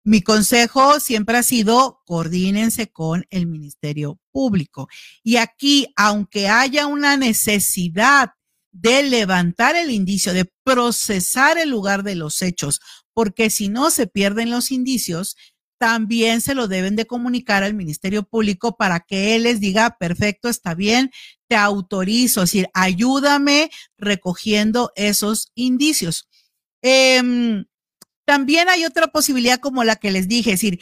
[0.04, 4.88] mi consejo siempre ha sido coordínense con el Ministerio Público.
[5.22, 8.32] Y aquí, aunque haya una necesidad
[8.70, 12.80] de levantar el indicio, de procesar el lugar de los hechos,
[13.14, 15.36] porque si no se pierden los indicios,
[15.78, 20.48] también se lo deben de comunicar al Ministerio Público para que él les diga, perfecto,
[20.48, 21.10] está bien,
[21.48, 26.28] te autorizo, es decir, ayúdame recogiendo esos indicios.
[26.82, 27.64] Em,
[28.24, 30.80] también hay otra posibilidad como la que les dije, es decir,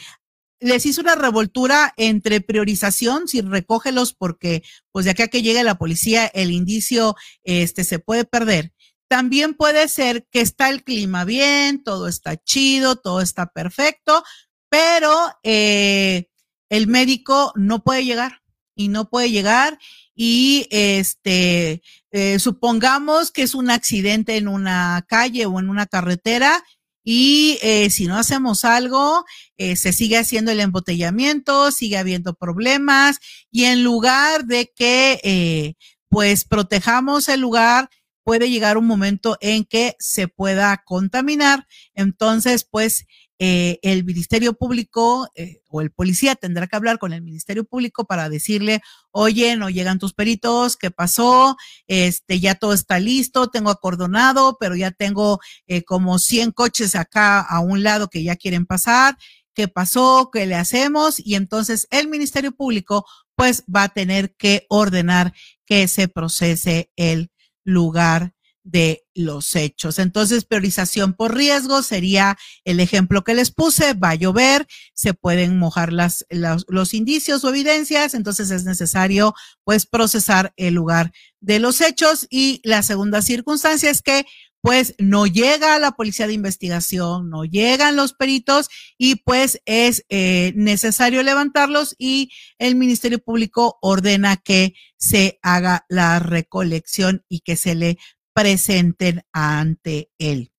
[0.59, 5.77] les hizo una revoltura entre priorización, si recógelos porque pues de acá que llegue la
[5.77, 8.71] policía el indicio este se puede perder.
[9.09, 14.23] También puede ser que está el clima bien, todo está chido, todo está perfecto,
[14.69, 16.29] pero eh,
[16.69, 18.41] el médico no puede llegar
[18.75, 19.77] y no puede llegar
[20.15, 26.63] y este eh, supongamos que es un accidente en una calle o en una carretera
[27.03, 29.25] y eh, si no hacemos algo,
[29.57, 35.75] se sigue haciendo el embotellamiento, sigue habiendo problemas y en lugar de que
[36.09, 37.89] pues protejamos el lugar,
[38.23, 41.67] puede llegar un momento en que se pueda contaminar.
[41.93, 43.05] Entonces, pues
[43.39, 48.05] eh, el Ministerio Público eh, o el policía tendrá que hablar con el Ministerio Público
[48.05, 51.57] para decirle, oye, no llegan tus peritos, ¿qué pasó?
[51.87, 57.41] Este, ya todo está listo, tengo acordonado, pero ya tengo eh, como 100 coches acá
[57.41, 59.17] a un lado que ya quieren pasar.
[59.55, 60.29] ¿Qué pasó?
[60.31, 61.19] ¿Qué le hacemos?
[61.19, 65.33] Y entonces el Ministerio Público pues va a tener que ordenar
[65.65, 67.31] que se procese el
[67.63, 69.99] lugar de los hechos.
[69.99, 75.59] Entonces, priorización por riesgo sería el ejemplo que les puse, va a llover, se pueden
[75.59, 81.81] mojar las, los indicios o evidencias, entonces es necesario pues procesar el lugar de los
[81.81, 84.25] hechos y la segunda circunstancia es que
[84.63, 90.53] pues no llega la policía de investigación, no llegan los peritos y pues es eh,
[90.55, 97.75] necesario levantarlos y el Ministerio Público ordena que se haga la recolección y que se
[97.75, 97.97] le
[98.33, 100.53] presenten ante él.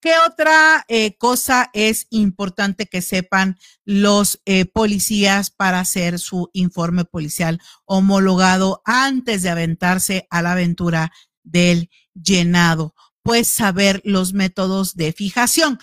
[0.00, 7.04] ¿Qué otra eh, cosa es importante que sepan los eh, policías para hacer su informe
[7.04, 11.10] policial homologado antes de aventarse a la aventura
[11.42, 12.94] del llenado?
[13.22, 15.80] Pues saber los métodos de fijación.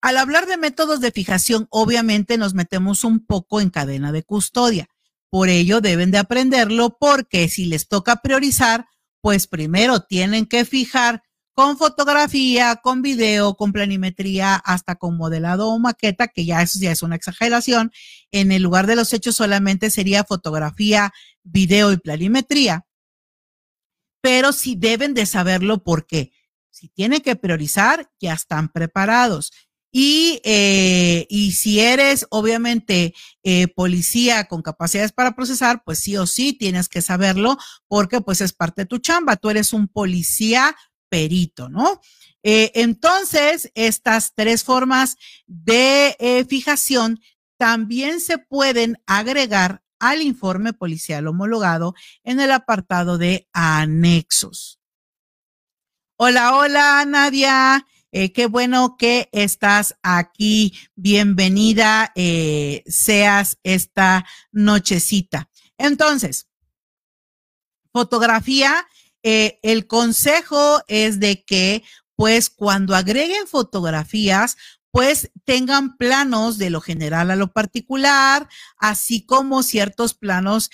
[0.00, 4.86] Al hablar de métodos de fijación, obviamente nos metemos un poco en cadena de custodia.
[5.28, 8.86] Por ello deben de aprenderlo porque si les toca priorizar,
[9.20, 11.22] pues primero tienen que fijar
[11.58, 16.92] con fotografía, con video, con planimetría, hasta con modelado o maqueta, que ya eso ya
[16.92, 17.90] es una exageración.
[18.30, 22.86] En el lugar de los hechos solamente sería fotografía, video y planimetría.
[24.20, 26.30] Pero sí deben de saberlo porque
[26.70, 29.52] si tienen que priorizar, ya están preparados.
[29.90, 36.26] Y, eh, y si eres obviamente eh, policía con capacidades para procesar, pues sí o
[36.26, 39.36] sí tienes que saberlo porque pues es parte de tu chamba.
[39.36, 40.76] Tú eres un policía
[41.08, 42.00] perito, ¿no?
[42.42, 47.20] Eh, entonces, estas tres formas de fijación
[47.56, 54.78] también se pueden agregar al informe policial homologado en el apartado de anexos.
[56.16, 57.86] Hola, hola, Nadia.
[58.10, 60.74] Eh, qué bueno que estás aquí.
[60.94, 65.50] Bienvenida eh, seas esta nochecita.
[65.76, 66.48] Entonces,
[67.92, 68.88] fotografía,
[69.22, 71.84] eh, el consejo es de que
[72.16, 74.56] pues cuando agreguen fotografías,
[74.90, 80.70] pues tengan planos de lo general a lo particular, así como ciertos planos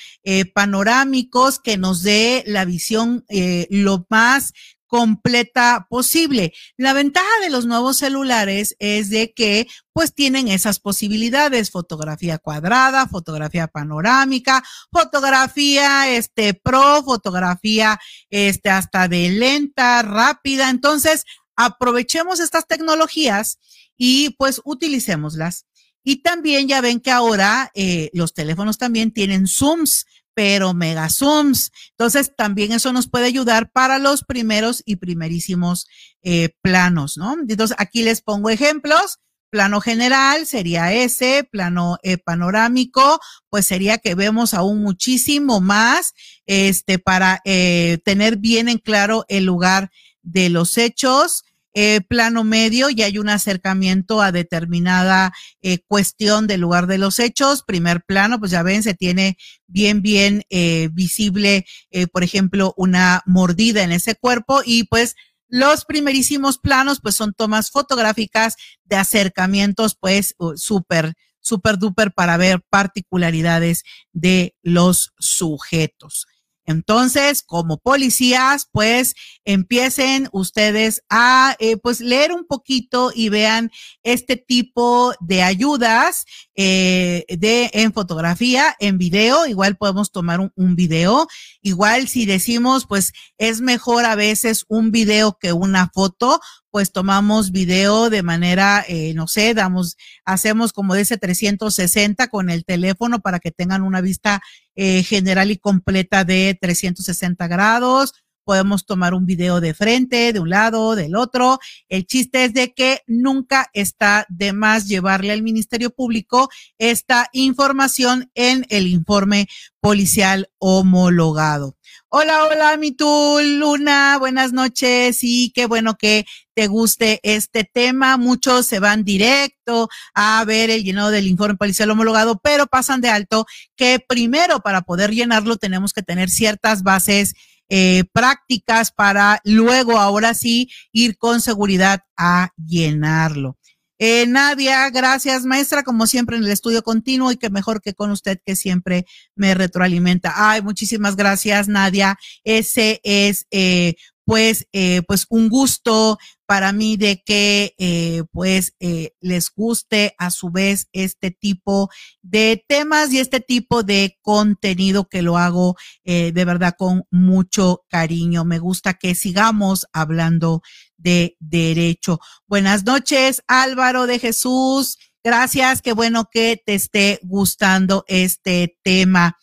[0.55, 3.27] panorámicos que nos dé la visión
[3.69, 4.55] lo más
[4.95, 6.53] completa posible.
[6.77, 13.09] La ventaja de los nuevos celulares es de que pues tienen esas posibilidades, fotografía cuadrada,
[13.09, 17.99] fotografía panorámica, fotografía este pro, fotografía
[18.31, 20.71] este hasta de lenta, rápida.
[20.71, 21.25] Entonces,
[21.57, 23.59] aprovechemos estas tecnologías
[23.97, 25.67] y pues utilicémoslas.
[26.05, 31.71] Y también ya ven que ahora eh, los teléfonos también tienen zooms pero mega zooms.
[31.91, 35.87] Entonces, también eso nos puede ayudar para los primeros y primerísimos
[36.23, 37.37] eh, planos, ¿no?
[37.49, 39.19] Entonces, aquí les pongo ejemplos.
[39.51, 43.21] Plano general sería ese, plano eh, panorámico,
[43.51, 46.13] pues sería que vemos aún muchísimo más,
[46.47, 49.93] este, para eh, tener bien en claro el lugar
[50.23, 51.45] de los hechos.
[51.75, 57.19] Eh, plano medio y hay un acercamiento a determinada eh, cuestión del lugar de los
[57.19, 57.65] hechos.
[57.65, 61.67] Primer plano, pues ya ven, se tiene bien, bien eh, visible,
[62.13, 65.17] por ejemplo, una mordida en ese cuerpo y pues
[65.49, 72.63] los primerísimos planos, pues son tomas fotográficas de acercamientos, pues súper, súper duper para ver
[72.71, 76.27] particularidades de los sujetos.
[76.67, 83.71] Entonces, como policías, pues empiecen ustedes a eh, pues leer un poquito y vean
[84.03, 89.47] este tipo de ayudas eh, de en fotografía, en video.
[89.47, 91.27] Igual podemos tomar un, un, video.
[91.61, 96.41] Igual si decimos, pues es mejor a veces un video que una foto,
[96.75, 102.65] pues tomamos video de manera, eh, no sé, damos, hacemos como ese 360 con el
[102.65, 104.43] teléfono para que tengan una vista
[104.75, 108.15] eh, general y completa de 360 grados.
[108.43, 111.61] Podemos tomar un video de frente, de un lado, del otro.
[111.89, 118.33] El chiste es de que nunca está de más llevarle al Ministerio Público esta información
[118.35, 119.47] en el informe
[119.79, 121.77] policial homologado.
[122.17, 128.17] Hola, hola, mi tú, Luna, buenas noches y qué bueno que te guste este tema.
[128.17, 133.09] Muchos se van directo a ver el llenado del informe policial homologado, pero pasan de
[133.09, 133.47] alto
[133.77, 137.35] que primero para poder llenarlo tenemos que tener ciertas bases
[137.71, 143.57] eh, prácticas para luego, ahora sí, ir con seguridad a llenarlo.
[143.99, 148.11] Eh, Nadia, gracias maestra, como siempre en el estudio continuo y que mejor que con
[148.11, 150.35] usted que siempre me retroalimenta.
[150.37, 152.19] Ay, muchísimas gracias Nadia.
[152.43, 153.95] Ese es eh,
[154.27, 154.67] pues,
[155.07, 160.89] pues un gusto para mí de que eh, pues eh, les guste a su vez
[160.93, 161.91] este tipo
[162.23, 167.85] de temas y este tipo de contenido que lo hago eh, de verdad con mucho
[167.89, 168.45] cariño.
[168.45, 170.63] Me gusta que sigamos hablando
[170.97, 172.21] de derecho.
[172.47, 174.99] Buenas noches, Álvaro de Jesús.
[175.23, 179.39] Gracias, qué bueno que te esté gustando este tema.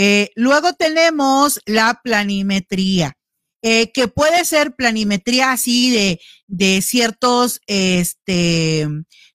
[0.00, 3.17] Eh, luego tenemos la planimetría
[3.62, 8.86] eh, que puede ser planimetría así de, de ciertos este,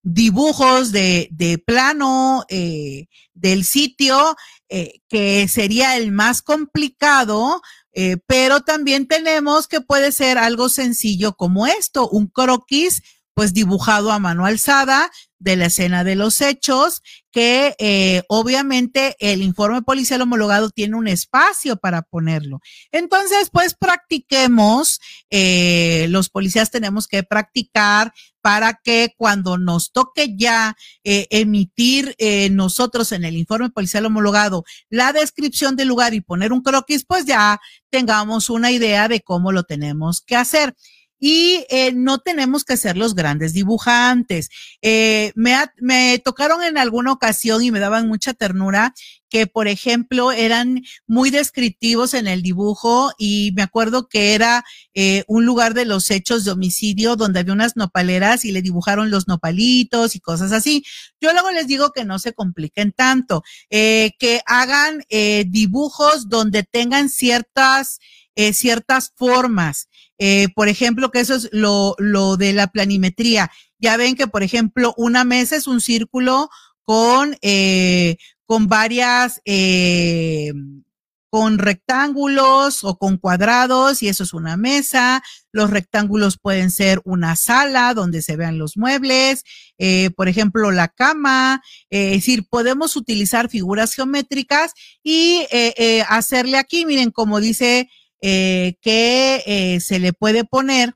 [0.01, 4.37] dibujos de, plano eh, del sitio,
[4.69, 7.61] eh, que sería el más complicado,
[8.25, 13.03] pero también tenemos que puede ser algo sencillo como esto, un croquis
[13.35, 15.11] pues dibujado a mano alzada
[15.43, 21.07] de la escena de los hechos, que eh, obviamente el informe policial homologado tiene un
[21.07, 22.61] espacio para ponerlo.
[22.91, 30.75] Entonces, pues practiquemos, eh, los policías tenemos que practicar para que cuando nos toque ya
[31.03, 36.51] eh, emitir eh, nosotros en el informe policial homologado la descripción del lugar y poner
[36.51, 40.75] un croquis, pues ya tengamos una idea de cómo lo tenemos que hacer
[41.25, 44.49] y eh, no tenemos que ser los grandes dibujantes.
[44.81, 48.93] Eh, me, me tocaron en alguna ocasión y me daban mucha ternura
[49.29, 55.23] que, por ejemplo, eran muy descriptivos en el dibujo y me acuerdo que era eh,
[55.29, 59.29] un lugar de los hechos de homicidio donde había unas nopaleras y le dibujaron los
[59.29, 60.83] nopalitos y cosas así.
[61.21, 66.63] Yo luego les digo que no se compliquen tanto, eh, que hagan eh, dibujos donde
[66.63, 67.99] tengan ciertas,
[68.35, 69.87] eh, ciertas formas.
[70.25, 73.51] Eh, por ejemplo, que eso es lo, lo de la planimetría.
[73.77, 76.49] Ya ven que, por ejemplo, una mesa es un círculo
[76.83, 78.15] con, eh,
[78.45, 80.53] con varias, eh,
[81.29, 85.21] con rectángulos o con cuadrados y eso es una mesa.
[85.51, 89.43] Los rectángulos pueden ser una sala donde se vean los muebles,
[90.15, 91.61] por ejemplo, la cama.
[91.89, 94.71] Es decir, podemos utilizar figuras geométricas
[95.03, 95.47] y
[96.07, 97.89] hacerle aquí, miren, como dice
[98.25, 100.95] eh, que eh, se le puede poner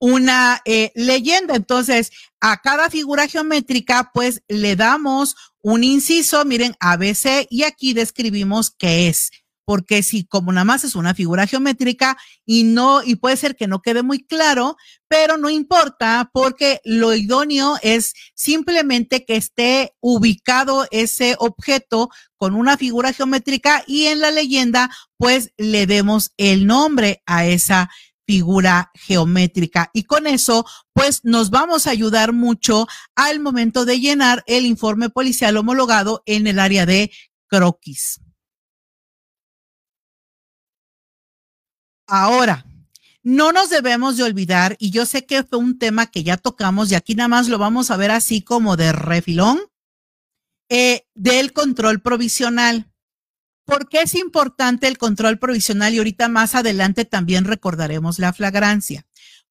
[0.00, 1.56] una eh, leyenda.
[1.56, 2.10] Entonces,
[2.40, 9.08] a cada figura geométrica, pues le damos un inciso, miren, ABC, y aquí describimos qué
[9.08, 9.30] es.
[9.64, 13.66] Porque si como nada más es una figura geométrica y no, y puede ser que
[13.66, 14.76] no quede muy claro,
[15.08, 22.76] pero no importa porque lo idóneo es simplemente que esté ubicado ese objeto con una
[22.76, 27.90] figura geométrica y en la leyenda pues le demos el nombre a esa
[28.26, 29.90] figura geométrica.
[29.92, 35.10] Y con eso, pues nos vamos a ayudar mucho al momento de llenar el informe
[35.10, 37.10] policial homologado en el área de
[37.48, 38.20] croquis.
[42.06, 42.66] Ahora,
[43.22, 46.92] no nos debemos de olvidar, y yo sé que fue un tema que ya tocamos
[46.92, 49.60] y aquí nada más lo vamos a ver así como de refilón,
[50.68, 52.90] eh, del control provisional.
[53.64, 55.94] ¿Por qué es importante el control provisional?
[55.94, 59.06] Y ahorita más adelante también recordaremos la flagrancia.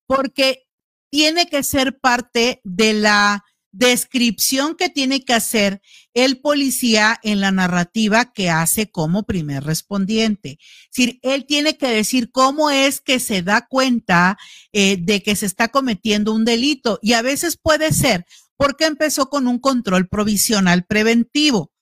[0.06, 0.68] porque
[1.12, 3.43] tiene que ser parte de la
[3.74, 5.82] descripción que tiene que hacer
[6.13, 10.59] el policía en la narrativa que hace como primer respondiente.
[10.61, 14.38] Es decir, él tiene que decir cómo es que se da cuenta
[14.71, 19.30] eh, de que se está cometiendo un delito y a veces puede ser porque empezó
[19.30, 21.74] con un control provisional preventivo.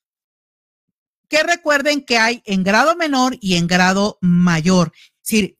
[1.27, 4.93] Que recuerden que hay en grado menor y en grado mayor.
[4.95, 5.57] Es decir,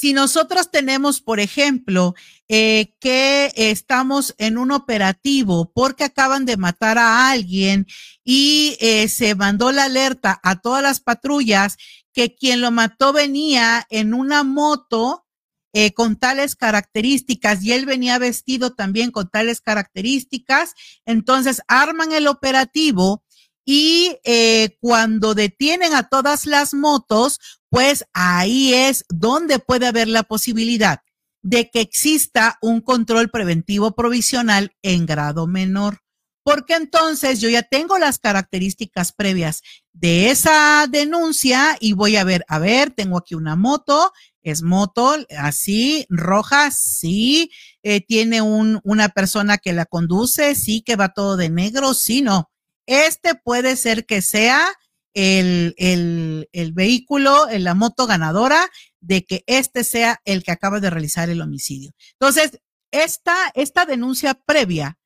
[0.00, 2.14] si nosotros tenemos, por ejemplo,
[2.48, 7.86] eh, que estamos en un operativo porque acaban de matar a alguien
[8.24, 11.76] y eh, se mandó la alerta a todas las patrullas
[12.14, 15.26] que quien lo mató venía en una moto
[15.74, 20.72] eh, con tales características y él venía vestido también con tales características,
[21.04, 23.22] entonces arman el operativo
[23.66, 30.24] y eh, cuando detienen a todas las motos, pues ahí es donde puede haber la
[30.24, 31.00] posibilidad
[31.42, 36.00] de que exista un control preventivo provisional en grado menor.
[36.42, 39.62] Porque entonces yo ya tengo las características previas
[39.92, 44.12] de esa denuncia y voy a ver, a ver, tengo aquí una moto,
[44.42, 47.50] es moto, así, roja, sí,
[47.82, 52.22] eh, tiene un, una persona que la conduce, sí, que va todo de negro, sí,
[52.22, 52.50] no.
[52.86, 54.66] Este puede ser que sea
[55.14, 58.68] el, el, el vehículo, la moto ganadora,
[59.00, 61.92] de que este sea el que acaba de realizar el homicidio.
[62.12, 64.98] Entonces, esta, esta denuncia previa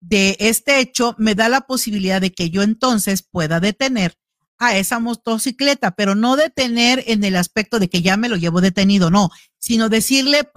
[0.00, 4.16] de este hecho me da la posibilidad de que yo entonces pueda detener
[4.58, 8.60] a esa motocicleta, pero no detener en el aspecto de que ya me lo llevo
[8.60, 10.48] detenido, no, sino decirle,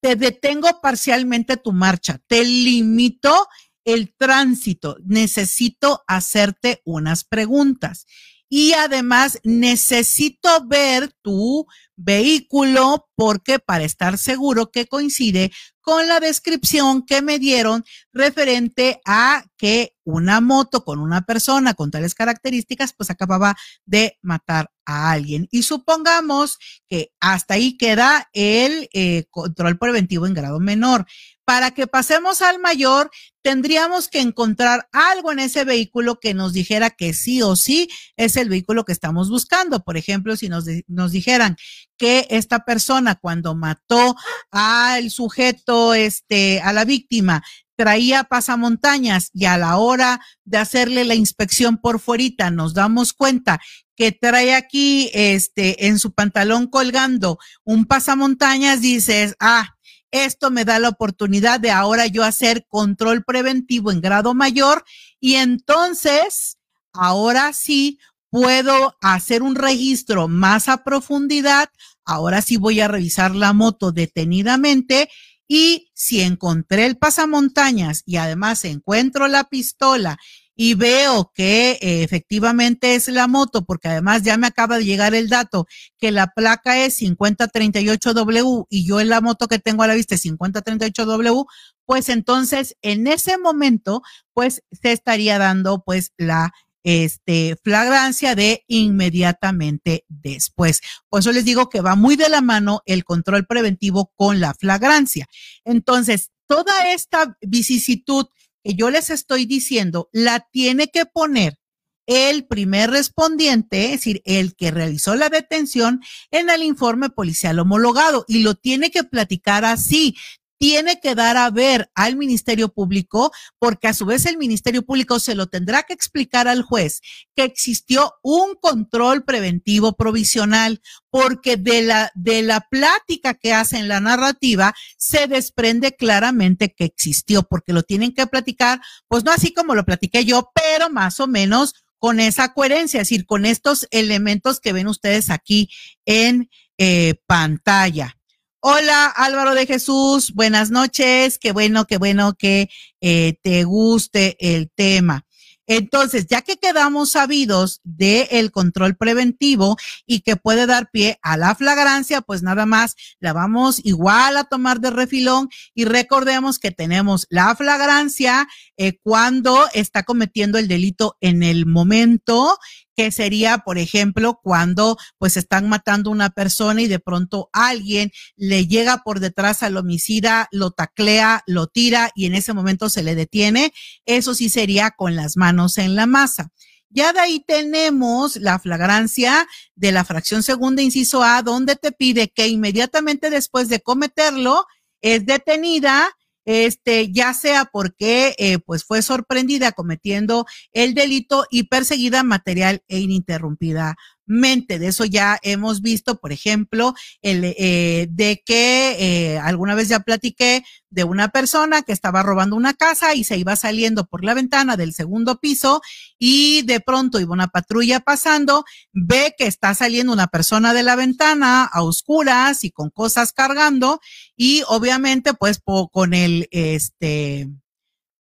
[0.00, 3.46] te detengo parcialmente tu marcha, te limito
[3.84, 8.06] el tránsito, necesito hacerte unas preguntas.
[8.54, 15.50] Y además necesito ver tu vehículo porque para estar seguro que coincide
[15.80, 17.82] con la descripción que me dieron
[18.12, 24.70] referente a que una moto con una persona con tales características pues acababa de matar
[24.84, 25.48] a alguien.
[25.50, 31.06] Y supongamos que hasta ahí queda el eh, control preventivo en grado menor.
[31.44, 33.10] Para que pasemos al mayor,
[33.42, 38.36] tendríamos que encontrar algo en ese vehículo que nos dijera que sí o sí es
[38.36, 39.82] el vehículo que estamos buscando.
[39.82, 41.56] Por ejemplo, si nos, nos dijeran
[41.98, 44.14] que esta persona cuando mató
[44.50, 47.42] al sujeto, este, a la víctima,
[47.76, 53.60] traía pasamontañas y a la hora de hacerle la inspección por fuerita nos damos cuenta
[53.96, 59.74] que trae aquí, este, en su pantalón colgando un pasamontañas, dices, ah,
[60.12, 64.84] esto me da la oportunidad de ahora yo hacer control preventivo en grado mayor
[65.18, 66.58] y entonces,
[66.92, 67.98] ahora sí
[68.30, 71.70] puedo hacer un registro más a profundidad.
[72.04, 75.10] Ahora sí voy a revisar la moto detenidamente
[75.48, 80.18] y si encontré el pasamontañas y además encuentro la pistola
[80.64, 85.12] y veo que eh, efectivamente es la moto, porque además ya me acaba de llegar
[85.12, 85.66] el dato
[85.98, 90.14] que la placa es 5038W y yo en la moto que tengo a la vista
[90.14, 91.46] es 5038W,
[91.84, 94.02] pues entonces en ese momento
[94.34, 96.52] pues se estaría dando pues la
[96.84, 100.80] este flagrancia de inmediatamente después.
[101.08, 104.54] Por eso les digo que va muy de la mano el control preventivo con la
[104.54, 105.26] flagrancia.
[105.64, 108.26] Entonces, toda esta vicisitud
[108.62, 111.58] que yo les estoy diciendo la tiene que poner
[112.06, 116.00] el primer respondiente, es decir, el que realizó la detención
[116.30, 120.16] en el informe policial homologado y lo tiene que platicar así
[120.62, 125.18] tiene que dar a ver al Ministerio Público, porque a su vez el Ministerio Público
[125.18, 127.00] se lo tendrá que explicar al juez
[127.34, 133.88] que existió un control preventivo provisional, porque de la, de la plática que hace en
[133.88, 139.52] la narrativa se desprende claramente que existió, porque lo tienen que platicar, pues no así
[139.52, 143.88] como lo platiqué yo, pero más o menos con esa coherencia, es decir, con estos
[143.90, 145.70] elementos que ven ustedes aquí
[146.06, 146.48] en
[146.78, 148.16] eh, pantalla.
[148.64, 154.70] Hola Álvaro de Jesús, buenas noches, qué bueno, qué bueno que eh, te guste el
[154.70, 155.26] tema.
[155.66, 161.56] Entonces, ya que quedamos sabidos del control preventivo y que puede dar pie a la
[161.56, 167.26] flagrancia, pues nada más la vamos igual a tomar de refilón y recordemos que tenemos
[167.30, 168.46] la flagrancia
[168.76, 172.58] eh, cuando está cometiendo el delito en el momento
[172.96, 178.66] que sería, por ejemplo, cuando pues están matando una persona y de pronto alguien le
[178.66, 183.14] llega por detrás al homicida, lo taclea, lo tira y en ese momento se le
[183.14, 183.72] detiene.
[184.06, 186.50] Eso sí sería con las manos en la masa.
[186.94, 192.28] Ya de ahí tenemos la flagrancia de la fracción segunda, inciso A, donde te pide
[192.28, 194.66] que inmediatamente después de cometerlo
[195.00, 196.10] es detenida
[196.44, 202.98] este, ya sea porque eh, pues fue sorprendida cometiendo el delito y perseguida material e
[202.98, 203.96] ininterrumpida
[204.26, 204.78] mente.
[204.78, 210.00] De eso ya hemos visto, por ejemplo, el eh, de que eh, alguna vez ya
[210.00, 214.34] platiqué de una persona que estaba robando una casa y se iba saliendo por la
[214.34, 215.80] ventana del segundo piso
[216.18, 220.96] y de pronto iba una patrulla pasando, ve que está saliendo una persona de la
[220.96, 224.00] ventana a oscuras y con cosas cargando
[224.36, 225.60] y obviamente pues
[225.90, 227.48] con el este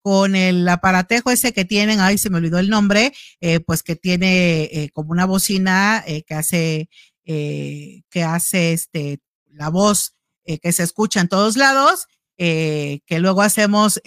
[0.08, 3.94] con el aparatejo ese que tienen, ay, se me olvidó el nombre, eh, pues que
[3.94, 6.88] tiene eh, como una bocina eh, que hace,
[7.26, 9.18] que hace este,
[9.50, 10.14] la voz
[10.46, 12.06] que se escucha en todos lados,
[12.38, 14.00] que luego hacemos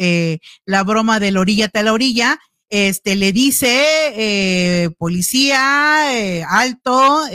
[0.66, 7.28] la broma de la orilla a la orilla, este, le dice, policía, alto,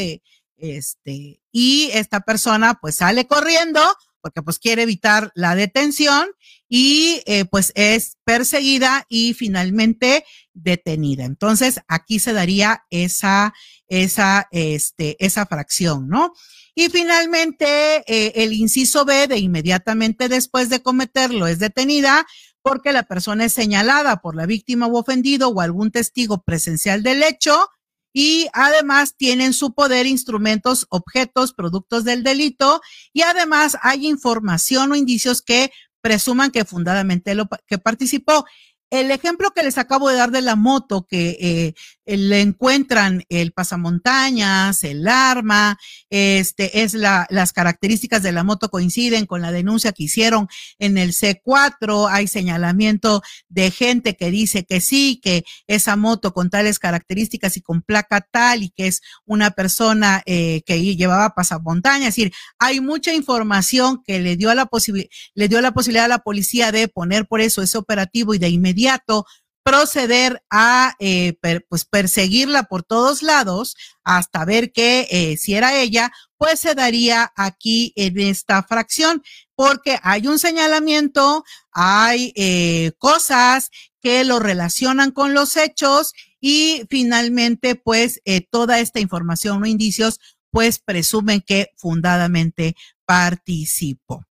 [0.56, 3.80] este, y esta persona pues sale corriendo
[4.20, 6.26] porque pues quiere evitar la detención
[6.68, 11.24] y eh, pues es perseguida y finalmente detenida.
[11.24, 13.54] Entonces aquí se daría esa,
[13.88, 16.32] esa, este, esa fracción, ¿no?
[16.74, 22.26] Y finalmente eh, el inciso B de inmediatamente después de cometerlo es detenida
[22.62, 27.22] porque la persona es señalada por la víctima o ofendido o algún testigo presencial del
[27.22, 27.68] hecho
[28.12, 32.80] y además tienen su poder instrumentos, objetos, productos del delito
[33.12, 35.70] y además hay información o indicios que
[36.06, 38.44] presuman que fundadamente lo que participó.
[38.90, 41.74] El ejemplo que les acabo de dar de la moto, que eh,
[42.06, 45.78] le encuentran el pasamontañas, el arma,
[46.08, 50.48] este, es la, las características de la moto coinciden con la denuncia que hicieron
[50.78, 52.08] en el C4.
[52.10, 57.60] Hay señalamiento de gente que dice que sí, que esa moto con tales características y
[57.60, 62.10] con placa tal y que es una persona eh, que llevaba pasamontañas.
[62.10, 64.68] Es decir, hay mucha información que le dio, a la
[65.34, 68.48] le dio la posibilidad a la policía de poner por eso ese operativo y de
[68.48, 69.26] inmediato
[69.66, 71.36] proceder a eh,
[71.68, 77.32] pues perseguirla por todos lados hasta ver que eh, si era ella, pues se daría
[77.34, 79.24] aquí en esta fracción,
[79.56, 81.42] porque hay un señalamiento,
[81.72, 89.64] hay eh, cosas que lo relacionan con los hechos y finalmente pues toda esta información
[89.64, 90.20] o indicios
[90.52, 94.24] pues presumen que fundadamente participó.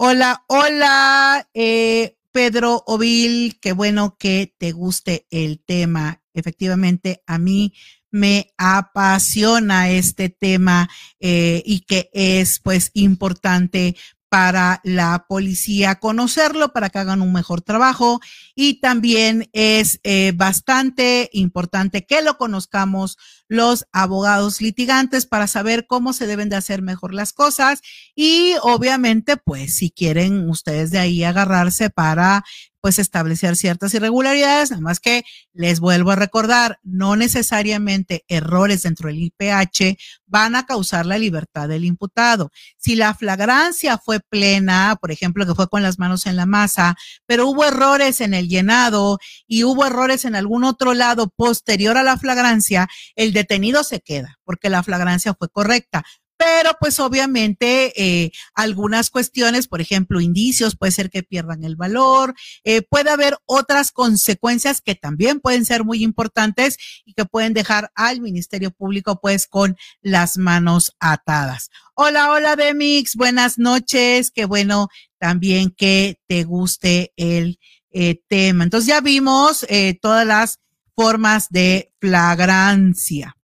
[0.00, 6.22] Hola, hola, eh, Pedro Ovil, qué bueno que te guste el tema.
[6.34, 7.74] Efectivamente, a mí
[8.10, 10.88] me apasiona este tema
[11.20, 13.96] eh, y que es pues importante
[14.28, 18.20] para la policía conocerlo, para que hagan un mejor trabajo.
[18.54, 23.16] Y también es eh, bastante importante que lo conozcamos
[23.48, 27.80] los abogados litigantes para saber cómo se deben de hacer mejor las cosas.
[28.14, 32.44] Y obviamente, pues si quieren ustedes de ahí agarrarse para
[32.80, 39.08] pues establecer ciertas irregularidades, nada más que les vuelvo a recordar, no necesariamente errores dentro
[39.08, 42.50] del IPH van a causar la libertad del imputado.
[42.76, 46.96] Si la flagrancia fue plena, por ejemplo, que fue con las manos en la masa,
[47.26, 52.02] pero hubo errores en el llenado y hubo errores en algún otro lado posterior a
[52.02, 56.04] la flagrancia, el detenido se queda porque la flagrancia fue correcta
[56.38, 62.34] pero pues obviamente eh, algunas cuestiones, por ejemplo, indicios, puede ser que pierdan el valor,
[62.62, 67.90] eh, puede haber otras consecuencias que también pueden ser muy importantes y que pueden dejar
[67.96, 71.70] al Ministerio Público pues con las manos atadas.
[71.94, 77.58] Hola, hola Demix, buenas noches, qué bueno también que te guste el
[77.90, 78.62] eh, tema.
[78.62, 79.66] Entonces ya vimos
[80.00, 80.60] todas las
[80.94, 83.37] formas de flagrancia.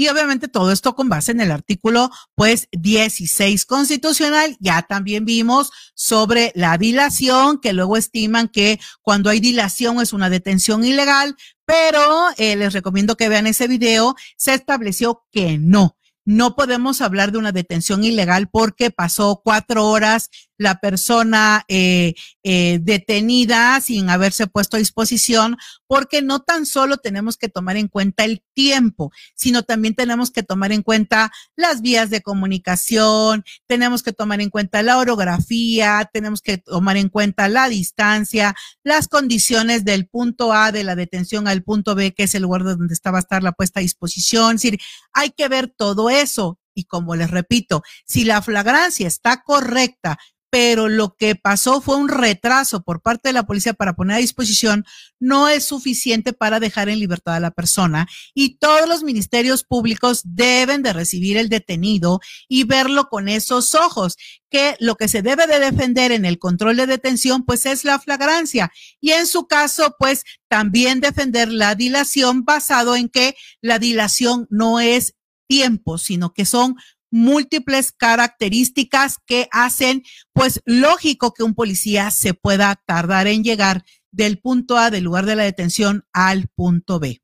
[0.00, 4.56] Y obviamente todo esto con base en el artículo pues 16 constitucional.
[4.58, 10.30] Ya también vimos sobre la dilación, que luego estiman que cuando hay dilación es una
[10.30, 11.36] detención ilegal,
[11.66, 14.14] pero eh, les recomiendo que vean ese video.
[14.38, 20.30] Se estableció que no, no podemos hablar de una detención ilegal porque pasó cuatro horas
[20.60, 25.56] la persona eh, eh, detenida sin haberse puesto a disposición,
[25.86, 30.42] porque no tan solo tenemos que tomar en cuenta el tiempo, sino también tenemos que
[30.42, 36.42] tomar en cuenta las vías de comunicación, tenemos que tomar en cuenta la orografía, tenemos
[36.42, 38.54] que tomar en cuenta la distancia,
[38.84, 42.64] las condiciones del punto A de la detención al punto B, que es el lugar
[42.64, 44.56] donde estaba a estar la puesta a disposición.
[44.56, 44.78] Es decir,
[45.14, 46.58] hay que ver todo eso.
[46.72, 50.18] Y como les repito, si la flagrancia está correcta,
[50.50, 54.20] pero lo que pasó fue un retraso por parte de la policía para poner a
[54.20, 54.84] disposición,
[55.20, 60.22] no es suficiente para dejar en libertad a la persona y todos los ministerios públicos
[60.24, 64.16] deben de recibir el detenido y verlo con esos ojos,
[64.50, 68.00] que lo que se debe de defender en el control de detención pues es la
[68.00, 68.72] flagrancia.
[69.00, 74.80] Y en su caso pues también defender la dilación basado en que la dilación no
[74.80, 75.14] es
[75.46, 76.76] tiempo, sino que son
[77.10, 80.02] múltiples características que hacen
[80.32, 85.26] pues lógico que un policía se pueda tardar en llegar del punto A del lugar
[85.26, 87.22] de la detención al punto B.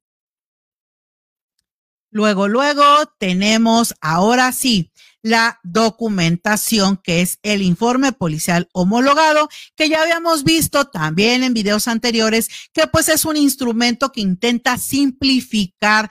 [2.11, 2.83] Luego, luego
[3.19, 4.91] tenemos ahora sí
[5.27, 11.89] la documentación, que es el informe policial homologado, que ya habíamos visto también en videos
[11.89, 16.09] anteriores, que pues es un instrumento que intenta simplificar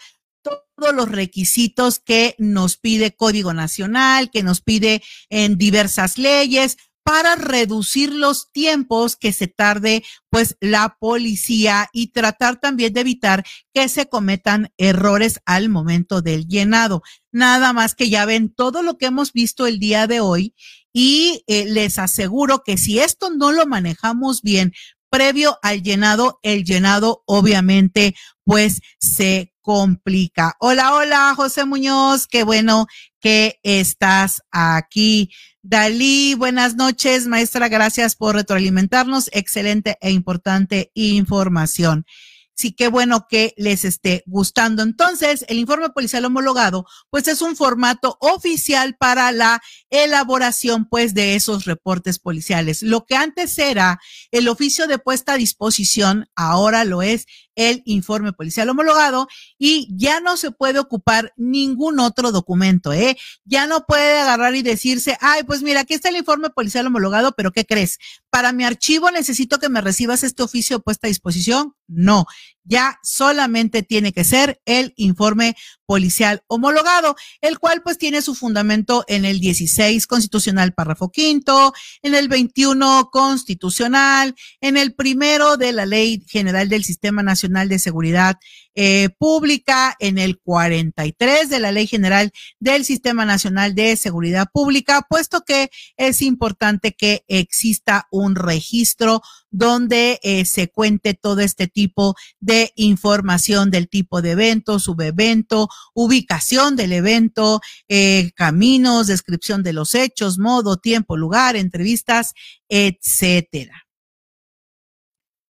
[0.78, 8.12] los requisitos que nos pide Código Nacional, que nos pide en diversas leyes para reducir
[8.12, 13.46] los tiempos que se tarde pues la policía y tratar también de evitar
[13.76, 17.04] que se cometan errores al momento del llenado.
[17.32, 20.56] Nada más que ya ven todo lo que hemos visto el día de hoy
[20.92, 24.74] y eh, les aseguro que si esto no lo manejamos bien
[25.12, 28.16] previo al llenado, el llenado obviamente
[28.46, 30.56] pues se complica.
[30.60, 32.86] Hola, hola, José Muñoz, qué bueno
[33.20, 35.32] que estás aquí.
[35.64, 39.28] Dalí, buenas noches, maestra, gracias por retroalimentarnos.
[39.34, 42.06] Excelente e importante información.
[42.54, 44.84] Sí, qué bueno que les esté gustando.
[44.84, 51.36] Entonces, el informe policial homologado, pues es un formato oficial para la elaboración, pues, de
[51.36, 52.82] esos reportes policiales.
[52.82, 54.00] Lo que antes era
[54.32, 59.28] el oficio de puesta a disposición, ahora lo es el informe policial homologado
[59.58, 63.18] y ya no se puede ocupar ningún otro documento, ¿eh?
[63.44, 67.34] Ya no puede agarrar y decirse, ay, pues mira, aquí está el informe policial homologado,
[67.34, 67.98] pero ¿qué crees?
[68.30, 71.74] Para mi archivo necesito que me recibas este oficio puesta a disposición.
[71.88, 72.26] No,
[72.66, 75.56] ya solamente tiene que ser el informe
[75.86, 82.16] policial homologado, el cual pues tiene su fundamento en el 16 constitucional párrafo quinto, en
[82.16, 88.38] el 21 constitucional, en el primero de la Ley General del Sistema Nacional de Seguridad
[88.76, 95.06] eh, Pública, en el 43 de la Ley General del Sistema Nacional de Seguridad Pública,
[95.10, 102.16] puesto que es importante que exista un registro donde eh, se cuente todo este tipo
[102.42, 109.96] de información del tipo de evento, subevento, ubicación del evento, eh, caminos, descripción de los
[109.96, 112.34] hechos, modo, tiempo, lugar, entrevistas,
[112.68, 113.85] etcétera.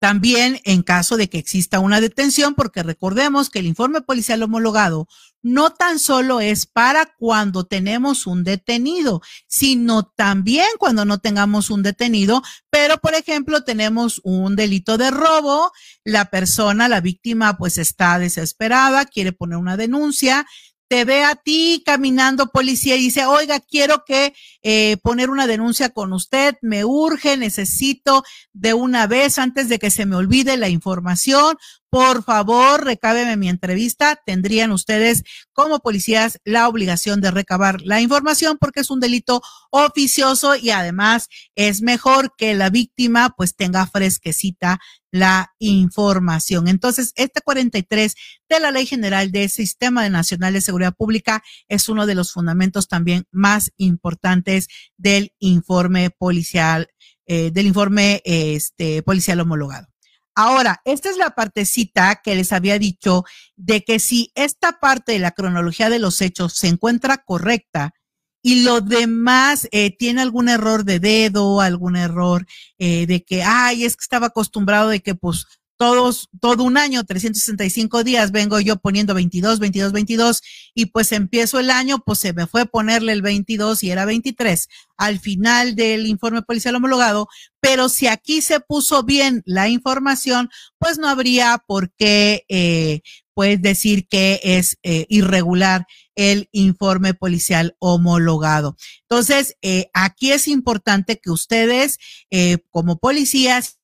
[0.02, 5.08] También en caso de que exista una detención, porque recordemos que el informe policial homologado
[5.44, 11.84] no tan solo es para cuando tenemos un detenido, sino también cuando no tengamos un
[11.84, 12.42] detenido,
[12.72, 15.72] pero por ejemplo tenemos un delito de robo,
[16.04, 20.48] la persona, la víctima pues está desesperada, quiere poner una denuncia,
[20.92, 24.34] te ve a ti caminando policía y dice, oiga, quiero que
[24.64, 29.92] eh, poner una denuncia con usted, me urge, necesito de una vez antes de que
[29.92, 31.58] se me olvide la información,
[31.92, 34.18] por favor, recábeme mi entrevista.
[34.26, 39.42] Tendrían ustedes como policías la obligación de recabar la información porque es un delito
[39.72, 44.80] oficioso y además es mejor que la víctima pues tenga fresquecita
[45.12, 46.70] la información.
[46.70, 48.16] Entonces, este 43
[48.48, 52.88] de la Ley General del Sistema Nacional de Seguridad Pública es uno de los fundamentos
[52.88, 54.51] también más importantes
[54.98, 56.88] del informe policial,
[57.26, 59.88] eh, del informe este, policial homologado.
[60.36, 63.26] Ahora, esta es la partecita que les había dicho
[63.56, 67.94] de que si esta parte de la cronología de los hechos se encuentra correcta
[68.42, 72.46] y lo demás eh, tiene algún error de dedo, algún error
[72.80, 75.46] eh, de que, ay, es que estaba acostumbrado de que pues
[75.82, 80.42] todos, todo un año, 365 días, vengo yo poniendo 22, 22, 22,
[80.76, 84.68] y pues empiezo el año, pues se me fue ponerle el 22 y era 23
[84.96, 87.28] al final del informe policial homologado,
[87.60, 93.02] pero si aquí se puso bien la información, pues no habría por qué, eh,
[93.34, 98.76] pues decir que es eh, irregular el informe policial homologado.
[99.10, 101.98] Entonces, eh, aquí es importante que ustedes,
[102.30, 103.80] eh, como policías,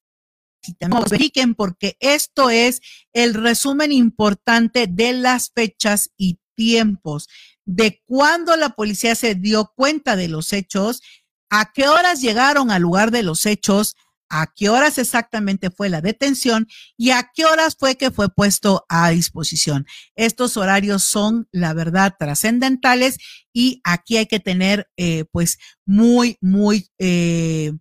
[0.80, 2.82] verifiquen porque esto es
[3.14, 7.28] el resumen importante de las fechas y tiempos
[7.66, 11.02] de cuándo la policía se dio cuenta de los hechos,
[11.50, 13.96] a qué horas llegaron al lugar de los hechos,
[14.30, 18.86] a qué horas exactamente fue la detención y a qué horas fue que fue puesto
[18.90, 19.86] a disposición.
[20.16, 23.18] Estos horarios son, la verdad, trascendentales
[23.54, 27.74] y aquí hay que tener, eh, pues, muy, muy, eh,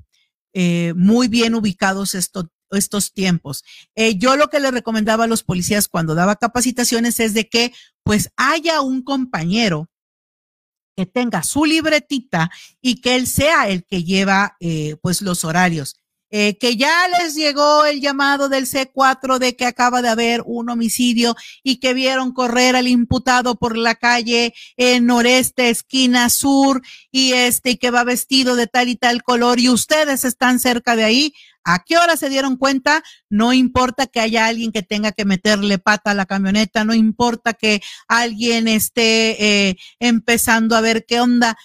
[0.53, 2.47] eh, muy bien ubicados estos
[2.77, 3.65] estos tiempos.
[4.17, 7.73] yo lo que le recomendaba a los policías cuando daba capacitaciones es de que
[8.03, 9.89] pues haya un compañero
[10.97, 12.51] que tenga su libretita
[12.81, 14.57] y que él sea el que lleva
[15.03, 15.97] pues los horarios.
[16.31, 20.69] Eh, que ya les llegó el llamado del C4 de que acaba de haber un
[20.69, 27.33] homicidio y que vieron correr al imputado por la calle en noreste, esquina sur, y
[27.33, 31.05] este, y que va vestido de tal y tal color, y ustedes están cerca de
[31.05, 31.35] ahí.
[31.69, 33.03] ¿A qué hora se dieron cuenta?
[33.29, 37.55] No importa que haya alguien que tenga que meterle pata a la camioneta, no importa
[37.55, 41.57] que alguien esté eh, empezando a ver qué onda,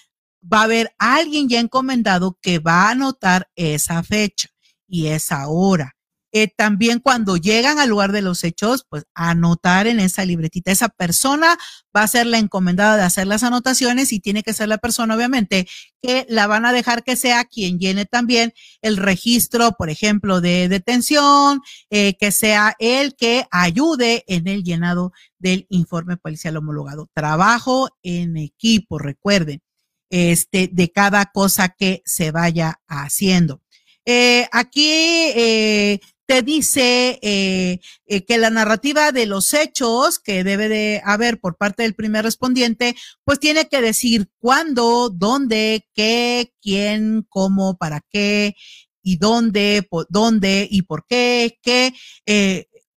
[0.52, 4.48] va a haber alguien ya encomendado que va a anotar esa fecha
[4.88, 5.94] y esa hora.
[6.34, 10.72] Eh, también cuando llegan al lugar de los hechos, pues anotar en esa libretita.
[10.72, 11.58] Esa persona
[11.94, 15.14] va a ser la encomendada de hacer las anotaciones y tiene que ser la persona,
[15.14, 15.68] obviamente,
[16.00, 20.68] que la van a dejar que sea quien llene también el registro, por ejemplo, de
[20.68, 21.60] detención,
[21.90, 27.10] eh, que sea el que ayude en el llenado del informe policial homologado.
[27.12, 29.60] Trabajo en equipo, recuerden,
[30.08, 33.60] este, de cada cosa que se vaya haciendo.
[34.04, 37.80] Eh, aquí eh, te dice eh,
[38.26, 42.94] que la narrativa de los hechos que debe de haber por parte del primer respondiente,
[43.24, 48.54] pues tiene que decir cuándo, dónde, qué, quién, cómo, para qué
[49.02, 51.92] y dónde, dónde y por qué, qué,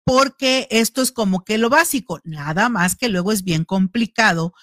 [0.06, 4.54] porque esto es como que lo básico, nada más que luego es bien complicado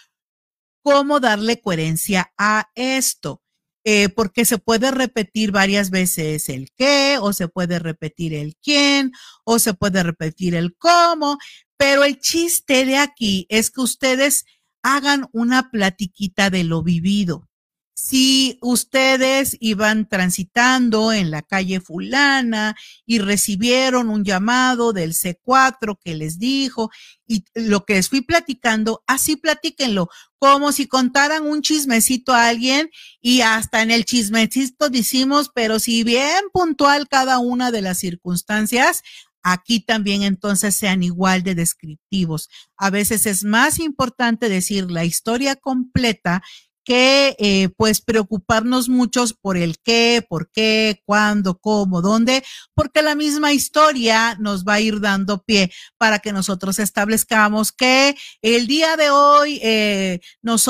[0.82, 3.41] cómo darle coherencia a esto.
[3.84, 9.10] Eh, porque se puede repetir varias veces el qué, o se puede repetir el quién,
[9.44, 11.38] o se puede repetir el cómo,
[11.76, 14.44] pero el chiste de aquí es que ustedes
[14.82, 17.48] hagan una platiquita de lo vivido.
[17.94, 22.74] Si ustedes iban transitando en la calle fulana
[23.04, 26.90] y recibieron un llamado del C4 que les dijo
[27.26, 32.90] y lo que les fui platicando, así platíquenlo, como si contaran un chismecito a alguien
[33.20, 39.02] y hasta en el chismecito decimos, pero si bien puntual cada una de las circunstancias,
[39.42, 42.48] aquí también entonces sean igual de descriptivos.
[42.76, 46.42] A veces es más importante decir la historia completa
[46.84, 52.42] que eh, pues preocuparnos muchos por el qué, por qué, cuándo, cómo, dónde,
[52.74, 58.16] porque la misma historia nos va a ir dando pie para que nosotros establezcamos que
[58.42, 60.68] el día de hoy eh, nos,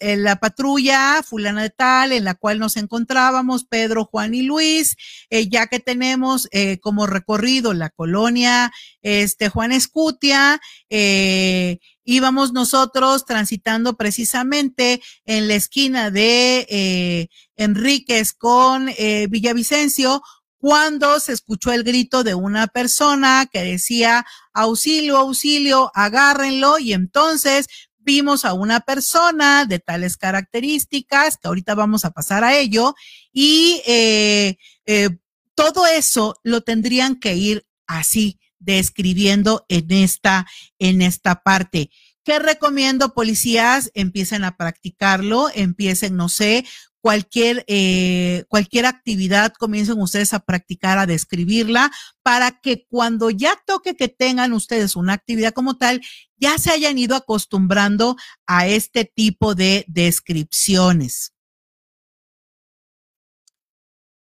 [0.00, 4.96] la patrulla fulana de tal en la cual nos encontrábamos, Pedro, Juan y Luis,
[5.30, 10.60] eh, ya que tenemos eh, como recorrido la colonia este, Juan Escutia,
[10.90, 20.22] eh, íbamos nosotros transitando precisamente en la esquina de eh, Enríquez con eh, Villavicencio
[20.58, 24.24] cuando se escuchó el grito de una persona que decía
[24.54, 27.66] auxilio, auxilio, agárrenlo y entonces
[27.98, 32.94] vimos a una persona de tales características, que ahorita vamos a pasar a ello,
[33.32, 35.10] y eh, eh,
[35.54, 40.46] todo eso lo tendrían que ir así, describiendo en esta,
[40.78, 41.90] en esta parte.
[42.24, 43.90] ¿Qué recomiendo, policías?
[43.94, 46.64] Empiecen a practicarlo, empiecen, no sé,
[47.04, 51.92] cualquier, eh, cualquier actividad, comiencen ustedes a practicar, a describirla,
[52.22, 56.00] para que cuando ya toque que tengan ustedes una actividad como tal,
[56.38, 61.34] ya se hayan ido acostumbrando a este tipo de descripciones.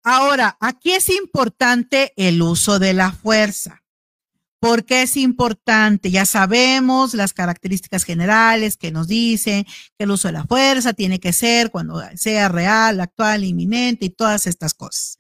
[0.03, 3.82] Ahora, aquí es importante el uso de la fuerza.
[4.63, 6.13] ¿Por qué es importante?
[6.13, 11.19] Ya sabemos las características generales que nos dicen que el uso de la fuerza tiene
[11.19, 15.19] que ser cuando sea real, actual, inminente y todas estas cosas.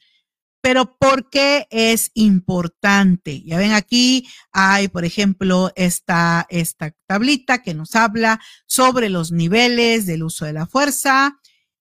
[0.61, 3.43] Pero ¿por qué es importante?
[3.43, 10.07] Ya ven aquí hay, por ejemplo, esta, esta tablita que nos habla sobre los niveles
[10.07, 11.37] del uso de la fuerza,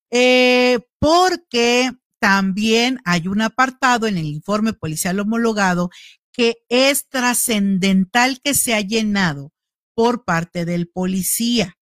[0.10, 5.92] eh, porque también hay un apartado en el informe policial homologado
[6.32, 9.52] que es trascendental que se ha llenado
[9.96, 11.78] por parte del policía.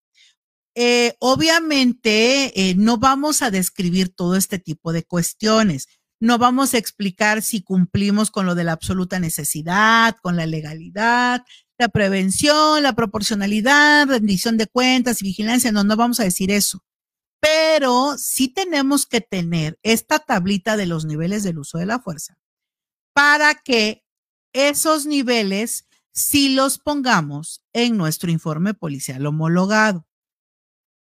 [0.76, 5.88] Eh, obviamente, eh, no vamos a describir todo este tipo de cuestiones.
[6.22, 11.44] No vamos a explicar si cumplimos con lo de la absoluta necesidad, con la legalidad,
[11.78, 15.72] la prevención, la proporcionalidad, rendición de cuentas y vigilancia.
[15.72, 16.84] No, no vamos a decir eso.
[17.40, 22.38] Pero sí tenemos que tener esta tablita de los niveles del uso de la fuerza
[23.14, 24.04] para que
[24.54, 30.08] esos niveles sí los pongamos en nuestro informe policial homologado.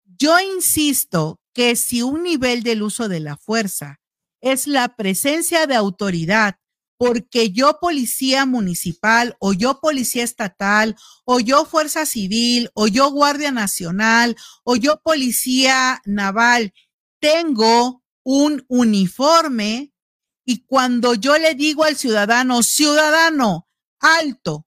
[0.05, 4.01] Yo insisto que si un nivel del uso de la fuerza
[4.41, 6.59] es la presencia de autoridad,
[6.97, 13.51] porque yo policía municipal o yo policía estatal o yo fuerza civil o yo guardia
[13.51, 16.73] nacional o yo policía naval,
[17.21, 19.94] tengo un uniforme
[20.45, 23.69] y cuando yo le digo al ciudadano, ciudadano,
[23.99, 24.67] alto,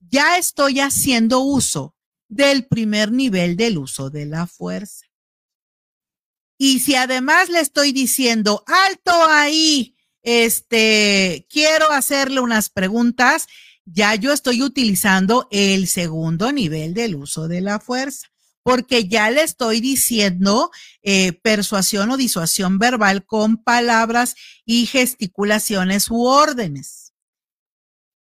[0.00, 1.96] ya estoy haciendo uso
[2.28, 5.06] del primer nivel del uso de la fuerza.
[6.58, 13.46] Y si además le estoy diciendo, alto ahí, este, quiero hacerle unas preguntas,
[13.84, 18.26] ya yo estoy utilizando el segundo nivel del uso de la fuerza,
[18.66, 26.24] porque ya le estoy diciendo eh, persuasión o disuasión verbal con palabras y gesticulaciones u
[26.24, 27.14] órdenes.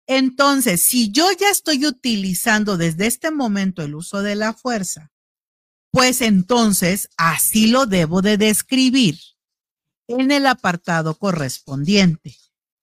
[0.06, 5.10] Entonces, si yo ya estoy utilizando desde este momento el uso de la fuerza,
[5.90, 9.18] pues entonces así lo debo de describir
[10.08, 12.36] en el apartado correspondiente.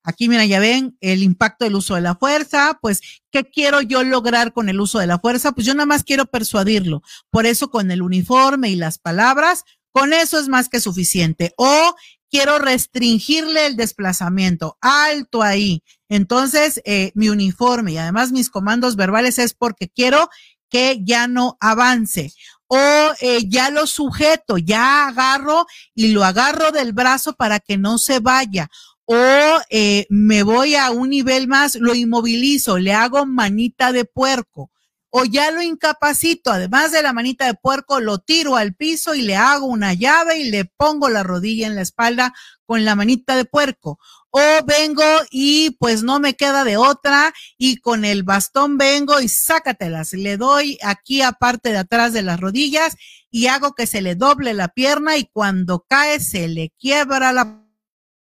[0.03, 2.79] Aquí, mira, ya ven el impacto del uso de la fuerza.
[2.81, 5.51] Pues, ¿qué quiero yo lograr con el uso de la fuerza?
[5.51, 7.03] Pues yo nada más quiero persuadirlo.
[7.29, 11.53] Por eso, con el uniforme y las palabras, con eso es más que suficiente.
[11.57, 11.95] O
[12.31, 14.77] quiero restringirle el desplazamiento.
[14.81, 15.83] Alto ahí.
[16.09, 20.29] Entonces, eh, mi uniforme y además mis comandos verbales es porque quiero
[20.69, 22.33] que ya no avance
[22.73, 27.97] o eh, ya lo sujeto, ya agarro y lo agarro del brazo para que no
[27.97, 28.69] se vaya.
[29.13, 34.71] O eh, me voy a un nivel más, lo inmovilizo, le hago manita de puerco.
[35.09, 39.23] O ya lo incapacito, además de la manita de puerco, lo tiro al piso y
[39.23, 42.33] le hago una llave y le pongo la rodilla en la espalda
[42.65, 43.99] con la manita de puerco
[44.31, 49.27] o vengo y pues no me queda de otra y con el bastón vengo y
[49.27, 52.95] sácatelas, le doy aquí aparte de atrás de las rodillas
[53.29, 57.60] y hago que se le doble la pierna y cuando cae se le quiebra la...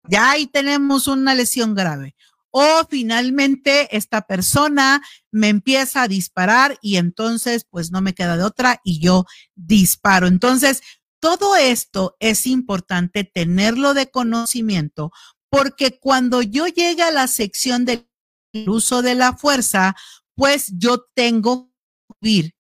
[0.10, 2.16] Ya ahí tenemos una lesión grave.
[2.51, 8.43] O finalmente esta persona me empieza a disparar y entonces pues no me queda de
[8.43, 10.26] otra y yo disparo.
[10.26, 10.82] Entonces,
[11.20, 15.12] todo esto es importante tenerlo de conocimiento
[15.49, 18.07] porque cuando yo llegue a la sección del
[18.66, 19.95] uso de la fuerza,
[20.36, 22.55] pues yo tengo que vivir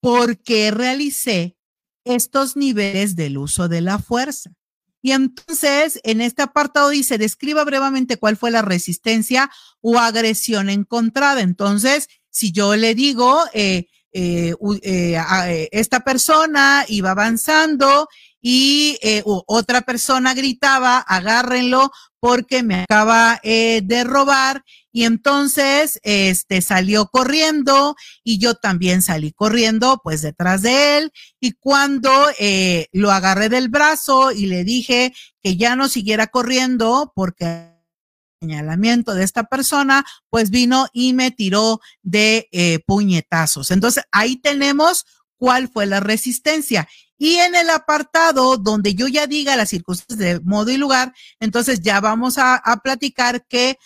[0.00, 1.58] porque realicé
[2.04, 4.57] estos niveles del uso de la fuerza.
[5.00, 11.40] Y entonces, en este apartado dice, describa brevemente cuál fue la resistencia o agresión encontrada.
[11.40, 18.08] Entonces, si yo le digo, eh, eh, eh, esta persona iba avanzando
[18.40, 18.98] y
[19.46, 27.94] otra persona gritaba, agárrenlo porque me acaba eh, de robar y entonces este salió corriendo
[28.24, 33.68] y yo también salí corriendo pues detrás de él y cuando eh, lo agarré del
[33.68, 35.12] brazo y le dije
[35.42, 37.76] que ya no siguiera corriendo porque
[38.40, 43.70] señalamiento de esta persona pues vino y me tiró de eh, puñetazos.
[43.70, 46.88] Entonces ahí tenemos cuál fue la resistencia
[47.18, 51.80] y en el apartado donde yo ya diga las circunstancias de modo y lugar, entonces
[51.80, 53.76] ya vamos a, platicar que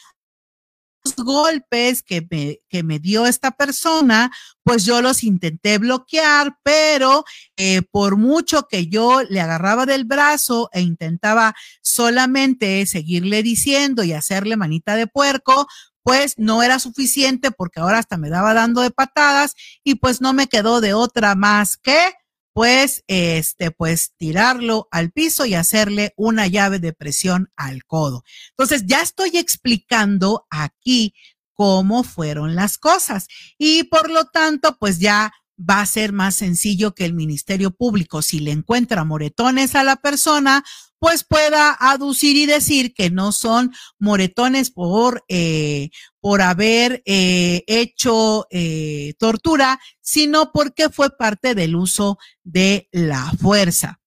[1.05, 4.31] los golpes que me, que me dio esta persona,
[4.63, 7.25] pues yo los intenté bloquear, pero
[7.57, 14.13] eh, por mucho que yo le agarraba del brazo e intentaba solamente seguirle diciendo y
[14.13, 15.67] hacerle manita de puerco,
[16.05, 20.33] pues no era suficiente porque ahora hasta me daba dando de patadas y pues no
[20.33, 22.13] me quedó de otra más que
[22.53, 28.25] pues, este, pues tirarlo al piso y hacerle una llave de presión al codo.
[28.51, 31.15] Entonces, ya estoy explicando aquí
[31.55, 33.29] cómo fueron las cosas
[33.59, 38.23] y por lo tanto, pues ya va a ser más sencillo que el Ministerio Público,
[38.23, 40.65] si le encuentra moretones a la persona,
[41.03, 45.91] pues pueda aducir y decir que no son moretones por, eh,
[46.21, 53.99] por haber eh, hecho eh, tortura, sino porque fue parte del uso de la fuerza.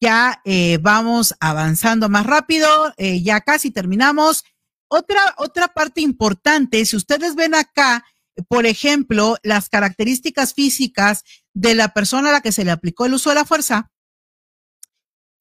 [0.00, 0.40] Ya
[0.82, 4.44] vamos avanzando más rápido, ya casi terminamos.
[4.86, 8.04] Otra, otra parte importante, si ustedes ven acá,
[8.46, 11.24] por ejemplo, las características físicas
[11.54, 13.90] de la persona a la que se le aplicó el uso de la fuerza,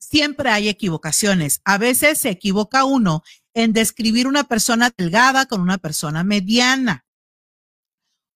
[0.10, 1.62] siempre hay equivocaciones.
[1.66, 7.06] A veces se equivoca uno en describir una persona delgada con una persona mediana.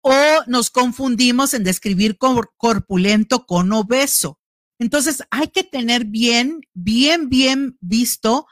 [0.01, 0.13] O
[0.47, 4.39] nos confundimos en describir corpulento con obeso.
[4.80, 8.47] Entonces hay que tener bien, bien, bien visto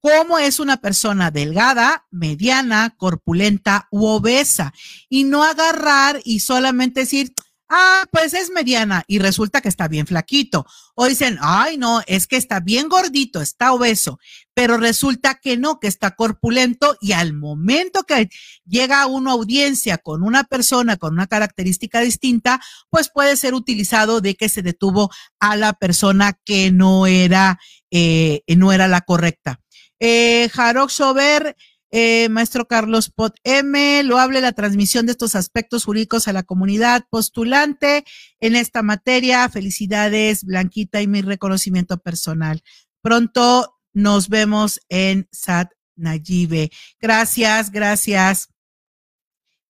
[0.00, 4.72] cómo es una persona delgada, mediana, corpulenta u obesa
[5.08, 7.34] y no agarrar y solamente decir,
[7.70, 10.66] ah, pues es mediana y resulta que está bien flaquito.
[10.94, 14.18] O dicen, ay, no, es que está bien gordito, está obeso,
[14.52, 18.28] pero resulta que no, que está corpulento y al momento que
[18.66, 22.60] llega a una audiencia con una persona con una característica distinta,
[22.90, 27.58] pues puede ser utilizado de que se detuvo a la persona que no era,
[27.90, 29.60] eh, no era la correcta.
[30.00, 31.56] Eh, Jarok Sober
[31.90, 36.42] eh, maestro Carlos Pot M, lo hable la transmisión de estos aspectos jurídicos a la
[36.42, 38.04] comunidad postulante
[38.38, 39.48] en esta materia.
[39.48, 42.62] Felicidades, Blanquita, y mi reconocimiento personal.
[43.02, 46.70] Pronto nos vemos en SAT Nayibe.
[47.00, 48.48] Gracias, gracias.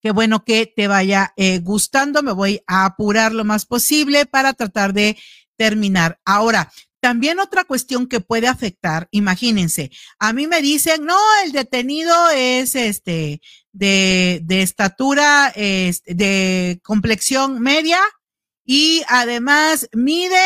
[0.03, 2.23] Qué bueno que te vaya eh, gustando.
[2.23, 5.17] Me voy a apurar lo más posible para tratar de
[5.57, 6.19] terminar.
[6.25, 12.15] Ahora, también otra cuestión que puede afectar, imagínense, a mí me dicen, no, el detenido
[12.31, 13.41] es este
[13.73, 17.99] de, de estatura, este, de complexión media
[18.65, 20.39] y además mide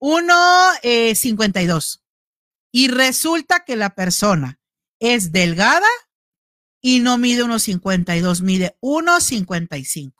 [0.00, 1.96] 1,52.
[1.96, 2.02] Eh,
[2.72, 4.60] y resulta que la persona
[5.00, 5.88] es delgada
[6.80, 10.12] y no mide 1,52, mide 1,55.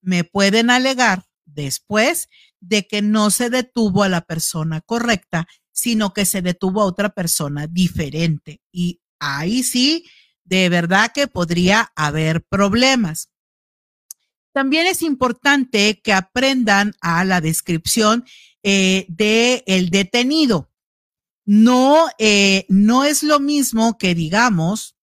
[0.00, 2.28] Me pueden alegar después
[2.60, 7.10] de que no se detuvo a la persona correcta, sino que se detuvo a otra
[7.10, 8.60] persona diferente.
[8.72, 10.04] Y ahí sí,
[10.44, 13.30] de verdad que podría haber problemas.
[14.52, 18.24] También es importante que aprendan a la descripción
[18.62, 20.70] eh, del detenido.
[21.44, 24.96] No, eh, no es lo mismo que digamos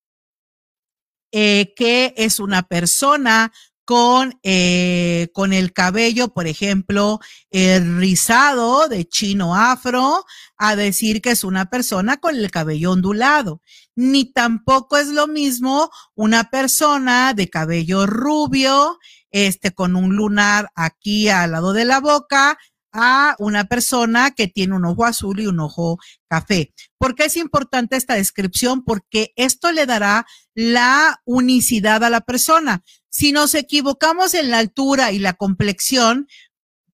[1.35, 3.51] eh, que es una persona
[3.85, 7.19] con, eh, con el cabello, por ejemplo,
[7.51, 10.25] rizado de chino afro,
[10.57, 13.61] a decir que es una persona con el cabello ondulado.
[13.95, 18.97] Ni tampoco es lo mismo una persona de cabello rubio,
[19.31, 22.57] este, con un lunar aquí al lado de la boca,
[22.93, 25.97] a una persona que tiene un ojo azul y un ojo
[26.29, 26.73] café.
[26.99, 28.83] ¿Por qué es importante esta descripción?
[28.85, 32.83] Porque esto le dará la unicidad a la persona.
[33.13, 36.27] Si nos equivocamos en la altura y la complexión,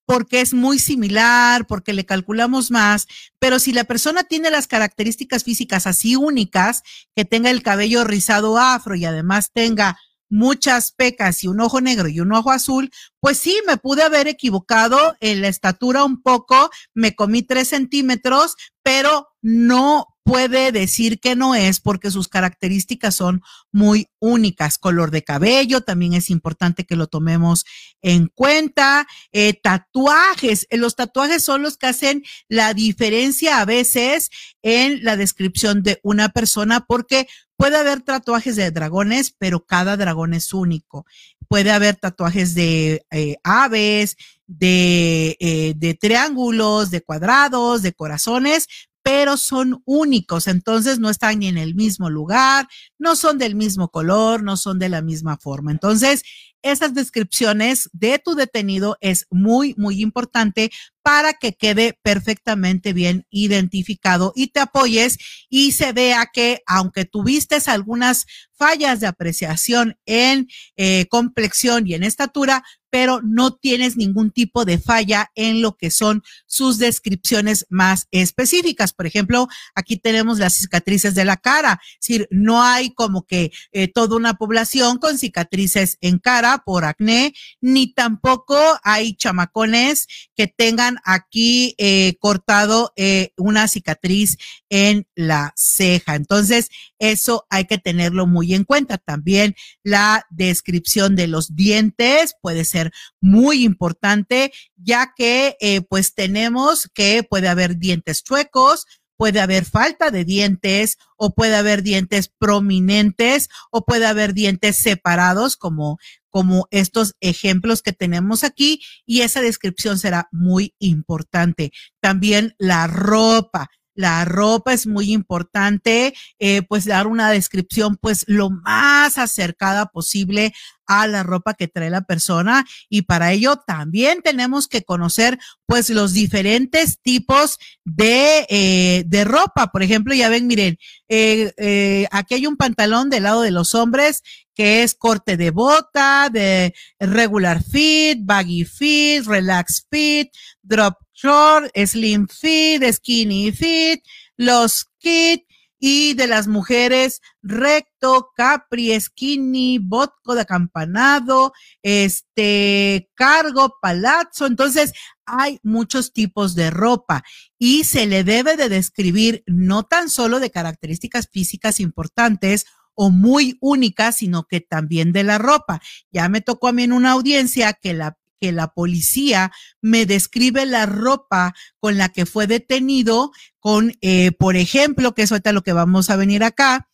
[0.05, 3.07] porque es muy similar, porque le calculamos más,
[3.39, 6.83] pero si la persona tiene las características físicas así únicas,
[7.15, 9.97] que tenga el cabello rizado afro y además tenga
[10.29, 12.91] muchas pecas y un ojo negro y un ojo azul,
[13.21, 18.55] pues sí, me pude haber equivocado en la estatura un poco, me comí tres centímetros,
[18.83, 24.77] pero no puede decir que no es porque sus características son muy únicas.
[24.77, 27.65] Color de cabello también es importante que lo tomemos
[28.03, 29.07] en cuenta.
[29.31, 34.29] Eh, tatuajes, eh, los tatuajes son los que hacen la diferencia a veces
[34.61, 37.27] en la descripción de una persona porque
[37.57, 41.07] puede haber tatuajes de dragones, pero cada dragón es único.
[41.47, 44.15] Puede haber tatuajes de eh, aves,
[44.45, 48.67] de, de triángulos, de cuadrados, de corazones,
[49.03, 53.89] pero son únicos, entonces no están ni en el mismo lugar, no son del mismo
[53.89, 55.71] color, no son de la misma forma.
[55.71, 56.23] Entonces,
[56.61, 60.71] esas descripciones de tu detenido es muy, muy importante
[61.01, 65.17] para que quede perfectamente bien identificado y te apoyes
[65.49, 68.25] y se vea que aunque tuviste algunas
[68.59, 74.79] fallas de apreciación en eh, complexión y en estatura, pero no tienes ningún tipo de
[74.79, 78.93] falla en lo que son sus descripciones más específicas.
[78.93, 83.51] Por ejemplo, aquí tenemos las cicatrices de la cara, es decir, no hay como que
[83.71, 90.47] eh, toda una población con cicatrices en cara por acné, ni tampoco hay chamacones que
[90.47, 94.37] tengan aquí eh, cortado eh, una cicatriz
[94.69, 96.15] en la ceja.
[96.15, 96.69] Entonces,
[96.99, 98.97] eso hay que tenerlo muy en cuenta.
[98.97, 102.91] También la descripción de los dientes puede ser
[103.21, 108.85] muy importante, ya que eh, pues tenemos que puede haber dientes chuecos,
[109.19, 115.57] puede haber falta de dientes o puede haber dientes prominentes o puede haber dientes separados
[115.57, 115.97] como
[116.29, 121.71] como estos ejemplos que tenemos aquí y esa descripción será muy importante.
[121.99, 123.69] También la ropa.
[123.99, 130.53] La ropa es muy importante, eh, pues dar una descripción pues lo más acercada posible
[130.89, 135.89] a la ropa que trae la persona y para ello también tenemos que conocer pues
[135.89, 139.67] los diferentes tipos de, eh, de ropa.
[139.67, 140.77] Por ejemplo, ya ven, miren,
[141.09, 144.23] eh, eh, aquí hay un pantalón del lado de los hombres
[144.55, 150.29] que es corte de bota, de regular fit, baggy fit, relax fit,
[150.63, 154.03] drop short, slim fit, skinny fit,
[154.37, 155.43] los kit
[155.79, 164.45] y de las mujeres recto, capri, skinny, botco de acampanado, este, cargo, palazzo.
[164.45, 164.91] Entonces,
[165.25, 167.23] hay muchos tipos de ropa
[167.57, 173.57] y se le debe de describir no tan solo de características físicas importantes o muy
[173.61, 175.81] únicas, sino que también de la ropa.
[176.11, 179.51] Ya me tocó a mí en una audiencia que la que la policía
[179.81, 185.31] me describe la ropa con la que fue detenido, con, eh, por ejemplo, que es
[185.31, 186.89] ahorita lo que vamos a venir acá,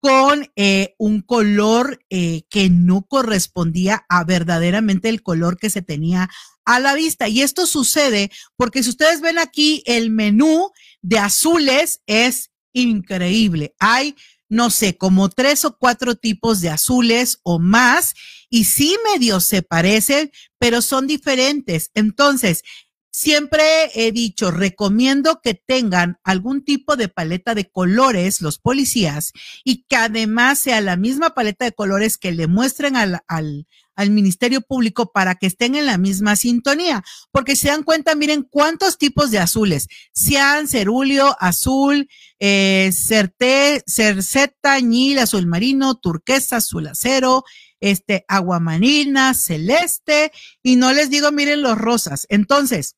[0.00, 6.28] con eh, un color eh, que no correspondía a verdaderamente el color que se tenía
[6.64, 7.28] a la vista.
[7.28, 10.72] Y esto sucede porque si ustedes ven aquí el menú
[11.02, 13.74] de azules es increíble.
[13.78, 14.16] Hay
[14.52, 18.12] no sé, como tres o cuatro tipos de azules o más,
[18.50, 21.90] y sí medio se parecen, pero son diferentes.
[21.94, 22.62] Entonces,
[23.10, 23.62] siempre
[23.94, 29.32] he dicho, recomiendo que tengan algún tipo de paleta de colores los policías
[29.64, 34.10] y que además sea la misma paleta de colores que le muestren al, al, al
[34.10, 37.04] Ministerio Público para que estén en la misma sintonía.
[37.30, 39.88] Porque se dan cuenta, miren cuántos tipos de azules.
[40.14, 42.08] Cian, cerulio, azul,
[42.38, 47.44] eh, cerceta, ñil, azul marino, turquesa, azul acero,
[47.80, 50.32] este, aguamarina, celeste,
[50.62, 52.26] y no les digo, miren los rosas.
[52.30, 52.96] Entonces,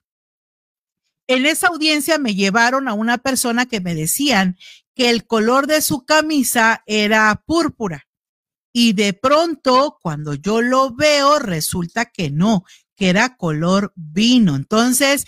[1.27, 4.59] en esa audiencia me llevaron a una persona que me decían
[4.95, 8.07] que el color de su camisa era púrpura.
[8.77, 12.65] Y de pronto, cuando yo lo veo, resulta que no,
[12.97, 14.57] que era color vino.
[14.57, 15.27] Entonces,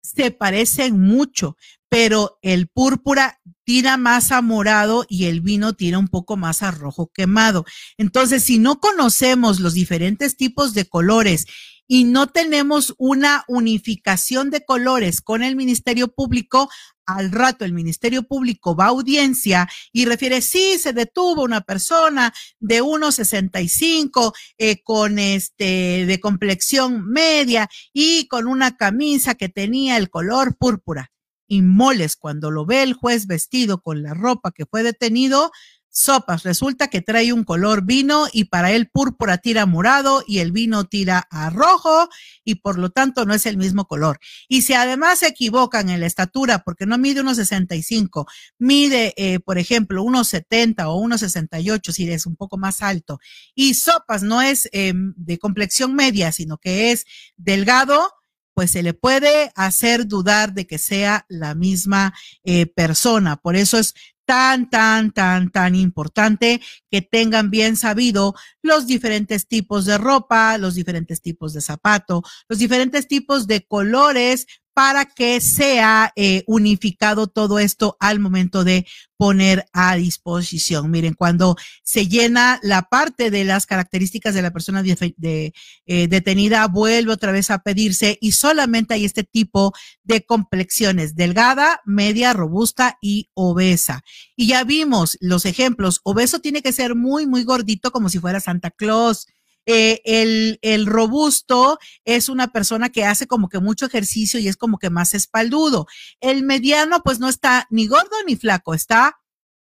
[0.00, 1.56] se parecen mucho,
[1.88, 6.70] pero el púrpura tira más a morado y el vino tira un poco más a
[6.70, 7.64] rojo quemado.
[7.98, 11.46] Entonces, si no conocemos los diferentes tipos de colores
[11.86, 16.68] y no tenemos una unificación de colores con el Ministerio Público,
[17.06, 22.32] al rato el Ministerio Público va a audiencia y refiere, sí, se detuvo una persona
[22.60, 30.10] de 1,65 eh, con este, de complexión media y con una camisa que tenía el
[30.10, 31.10] color púrpura.
[31.46, 35.52] Y moles, cuando lo ve el juez vestido con la ropa que fue detenido,
[35.94, 36.42] sopas.
[36.42, 40.84] Resulta que trae un color vino y para él púrpura tira morado y el vino
[40.84, 42.08] tira a rojo
[42.44, 44.18] y por lo tanto no es el mismo color.
[44.48, 48.26] Y si además se equivocan en la estatura porque no mide unos 65,
[48.58, 53.20] mide, eh, por ejemplo, unos 70 o unos 68 si es un poco más alto
[53.54, 57.06] y sopas no es eh, de complexión media, sino que es
[57.36, 58.10] delgado,
[58.54, 62.14] pues se le puede hacer dudar de que sea la misma
[62.44, 63.36] eh, persona.
[63.36, 63.94] Por eso es
[64.24, 66.60] tan, tan, tan, tan importante
[66.90, 72.58] que tengan bien sabido los diferentes tipos de ropa, los diferentes tipos de zapato, los
[72.58, 78.86] diferentes tipos de colores para que sea eh, unificado todo esto al momento de
[79.16, 80.90] poner a disposición.
[80.90, 85.52] Miren, cuando se llena la parte de las características de la persona eh,
[85.86, 89.72] detenida, vuelve otra vez a pedirse y solamente hay este tipo
[90.02, 94.02] de complexiones, delgada, media, robusta y obesa.
[94.36, 98.40] Y ya vimos los ejemplos, obeso tiene que ser muy, muy gordito como si fuera
[98.40, 99.28] Santa Claus
[99.66, 104.56] eh, el, el robusto es una persona que hace como que mucho ejercicio y es
[104.56, 105.86] como que más espaldudo.
[106.20, 109.18] El mediano pues no está ni gordo ni flaco, está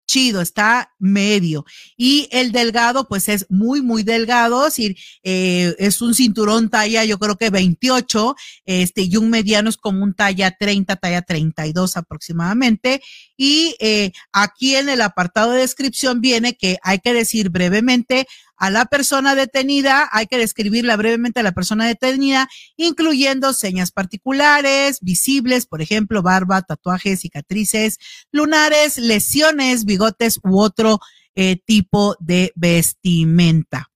[0.07, 1.65] chido, está medio.
[1.97, 7.03] Y el delgado, pues es muy, muy delgado, es decir, eh, es un cinturón talla,
[7.03, 8.35] yo creo que 28,
[8.65, 13.01] este, y un mediano es como un talla 30, talla 32 aproximadamente.
[13.38, 18.27] Y eh, aquí en el apartado de descripción viene que hay que decir brevemente
[18.57, 24.97] a la persona detenida, hay que describirla brevemente a la persona detenida, incluyendo señas particulares,
[25.01, 27.99] visibles, por ejemplo, barba, tatuajes, cicatrices,
[28.31, 30.99] lunares, lesiones, bigotes u otro
[31.35, 33.91] eh, tipo de vestimenta.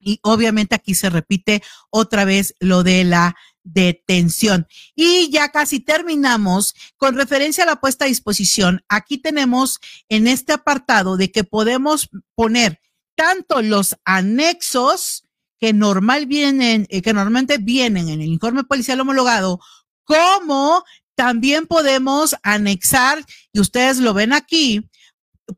[0.00, 4.66] Y obviamente aquí se repite otra vez lo de la detención.
[4.94, 8.84] Y ya casi terminamos con referencia a la puesta a disposición.
[8.88, 9.78] Aquí tenemos
[10.08, 12.80] en este apartado de que podemos poner
[13.14, 15.24] tanto los anexos
[15.58, 19.60] que normal vienen, eh, que normalmente vienen en el informe policial homologado,
[20.04, 20.84] como
[21.14, 24.90] también podemos anexar, y ustedes lo ven aquí,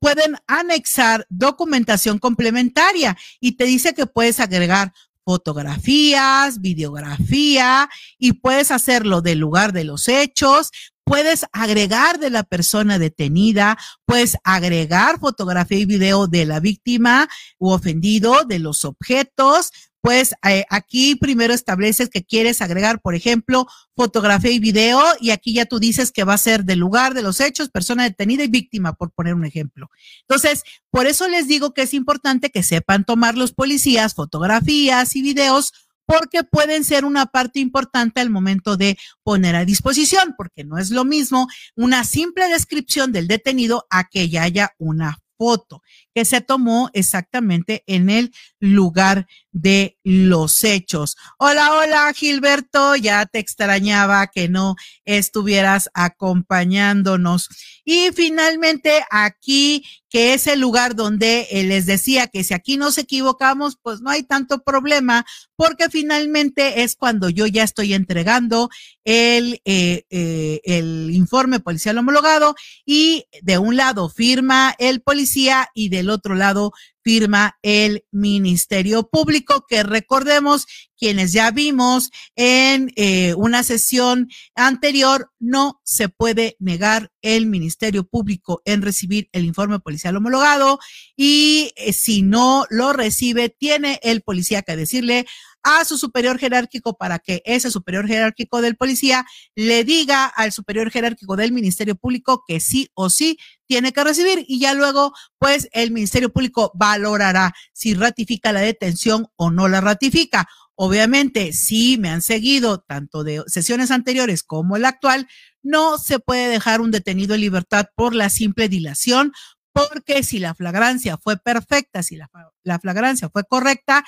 [0.01, 4.93] pueden anexar documentación complementaria y te dice que puedes agregar
[5.25, 7.89] fotografías, videografía
[8.19, 10.71] y puedes hacerlo del lugar de los hechos,
[11.05, 17.29] puedes agregar de la persona detenida, puedes agregar fotografía y video de la víctima
[17.59, 19.71] u ofendido, de los objetos,
[20.05, 23.67] pues eh, aquí primero estableces que quieres agregar, por ejemplo,
[23.97, 27.23] fotografía y video, y aquí ya tú dices que va a ser del lugar de
[27.23, 29.89] los hechos, persona detenida y víctima, por poner un ejemplo.
[30.29, 35.23] Entonces, por eso les digo que es importante que sepan tomar los policías fotografías y
[35.23, 35.73] videos
[36.05, 40.91] porque pueden ser una parte importante al momento de poner a disposición, porque no es
[40.91, 45.83] lo mismo una simple descripción del detenido a que ya haya una foto
[46.15, 51.17] que se tomó exactamente en el lugar de los hechos.
[51.39, 54.75] Hola, hola, Gilberto, ya te extrañaba que no
[55.05, 57.49] estuvieras acompañándonos.
[57.85, 62.99] Y finalmente aquí, que es el lugar donde eh, les decía que si aquí nos
[62.99, 65.27] equivocamos, pues no hay tanto problema,
[65.57, 68.71] porque finalmente es cuando yo ya estoy entregando
[69.05, 72.55] el, eh, eh, el informe policial homologado
[72.87, 76.73] y de un lado firma el policía y del otro lado
[77.03, 80.67] firma el Ministerio Público, que recordemos,
[80.97, 88.63] quienes ya vimos en eh, una sesión anterior, no se puede negar el Ministerio Público
[88.65, 90.79] en recibir el informe policial homologado
[91.17, 95.27] y eh, si no lo recibe, tiene el policía que decirle
[95.65, 99.27] a su superior jerárquico para que ese superior jerárquico del policía
[99.57, 104.45] le diga al superior jerárquico del Ministerio Público que sí o sí tiene que recibir
[104.47, 109.81] y ya luego pues el Ministerio Público valorará si ratifica la detención o no la
[109.81, 110.47] ratifica.
[110.77, 115.29] Obviamente, si me han seguido tanto de sesiones anteriores como la actual,
[115.63, 119.33] no se puede dejar un detenido en libertad por la simple dilación,
[119.73, 122.29] porque si la flagrancia fue perfecta, si la,
[122.65, 124.05] la flagrancia fue correcta,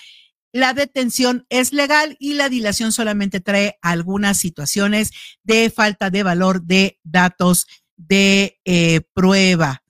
[0.56, 5.10] la detención es legal y la dilación solamente trae algunas situaciones
[5.42, 7.66] de falta de valor de datos
[7.96, 9.82] de eh, prueba.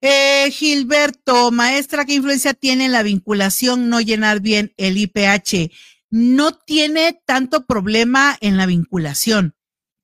[0.00, 5.70] Eh, Gilberto, maestra, ¿qué influencia tiene la vinculación no llenar bien el IPH?
[6.10, 9.57] No tiene tanto problema en la vinculación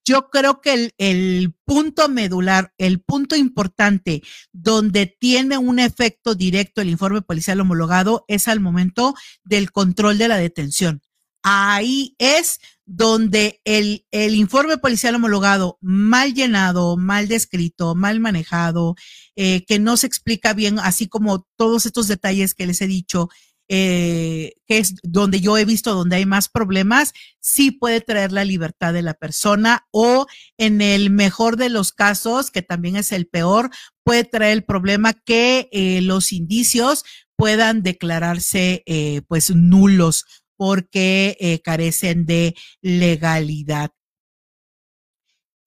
[0.04, 4.22] yo creo que el, punto medular, el punto importante
[4.52, 9.14] donde tiene un efecto directo el informe policial homologado es al momento
[9.44, 11.00] del control de la detención.
[11.42, 18.94] Ahí es donde el, el informe policial homologado mal llenado, mal descrito, mal manejado,
[19.36, 23.28] eh, que no se explica bien, así como todos estos detalles que les he dicho,
[23.68, 28.44] eh, que es donde yo he visto donde hay más problemas, sí puede traer la
[28.44, 30.26] libertad de la persona o
[30.58, 33.70] en el mejor de los casos, que también es el peor,
[34.02, 37.04] puede traer el problema que eh, los indicios
[37.36, 40.24] puedan declararse eh, pues nulos
[40.56, 43.90] porque carecen de legalidad.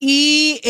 [0.00, 0.60] Y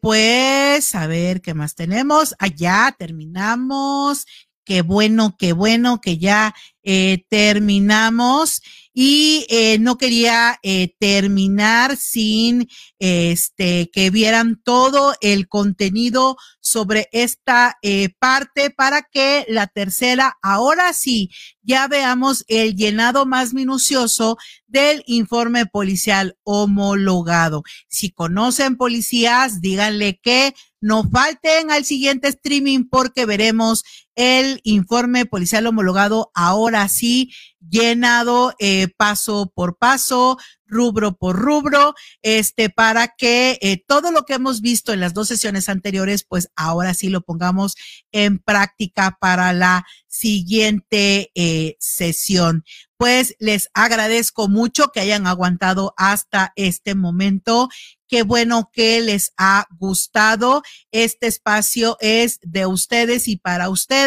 [0.00, 2.34] pues, a ver, ¿qué más tenemos?
[2.38, 4.26] Allá terminamos
[4.70, 8.62] qué bueno, qué bueno que ya eh, terminamos
[8.94, 12.68] y eh, no quería eh, terminar sin
[13.00, 17.78] este que vieran todo el contenido sobre esta
[18.20, 21.30] parte para que la tercera, ahora sí,
[21.62, 24.36] ya veamos el llenado más minucioso
[24.68, 27.64] del informe policial homologado.
[27.88, 33.84] Si conocen policías, díganle que no falten al siguiente streaming porque veremos
[34.14, 37.30] el informe policial homologado ahora sí
[37.68, 44.34] llenado eh, paso por paso, rubro por rubro, este, para que eh, todo lo que
[44.34, 47.76] hemos visto en las dos sesiones anteriores, pues ahora sí lo pongamos
[48.12, 52.64] en práctica para la siguiente eh, sesión.
[52.96, 57.68] Pues les agradezco mucho que hayan aguantado hasta este momento
[58.10, 60.64] Qué bueno que les ha gustado.
[60.90, 63.99] Este espacio es de ustedes y para ustedes.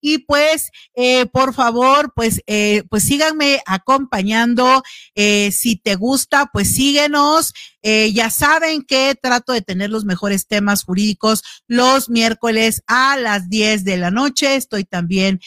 [0.00, 4.82] Y pues, eh, por favor, pues, eh, pues síganme acompañando.
[5.14, 7.52] Eh, si te gusta, pues síguenos.
[7.82, 13.84] Ya saben que trato de tener los mejores temas jurídicos los miércoles a las 10
[13.84, 14.54] de la noche.
[14.56, 15.40] Estoy también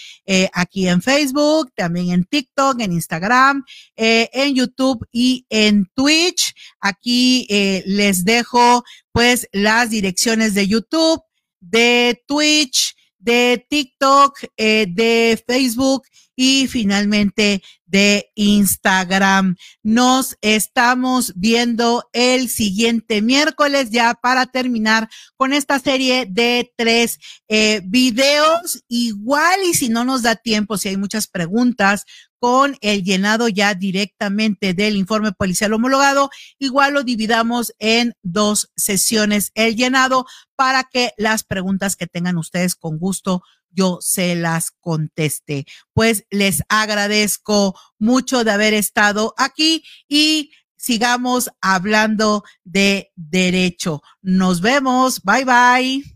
[0.52, 3.64] aquí en Facebook, también en TikTok, en Instagram,
[3.96, 6.56] en YouTube y en Twitch.
[6.80, 7.46] Aquí
[7.86, 11.22] les dejo pues las direcciones de YouTube,
[11.60, 16.04] de Twitch, de TikTok, de Facebook
[16.36, 19.56] y finalmente de Instagram.
[19.84, 27.82] Nos estamos viendo el siguiente miércoles ya para terminar con esta serie de tres eh,
[27.86, 28.84] videos.
[28.88, 32.06] Igual y si no nos da tiempo, si hay muchas preguntas
[32.44, 36.30] con el llenado ya directamente del informe policial homologado.
[36.60, 40.26] Igual lo dividamos en dos sesiones el llenado
[40.58, 45.66] para que las preguntas que tengan ustedes con gusto yo se las conteste.
[45.94, 54.02] Pues les agradezco mucho de haber estado aquí y sigamos hablando de derecho.
[54.22, 55.22] Nos vemos.
[55.24, 56.13] Bye bye.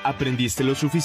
[0.03, 0.99] ¿Aprendiste lo suficiente?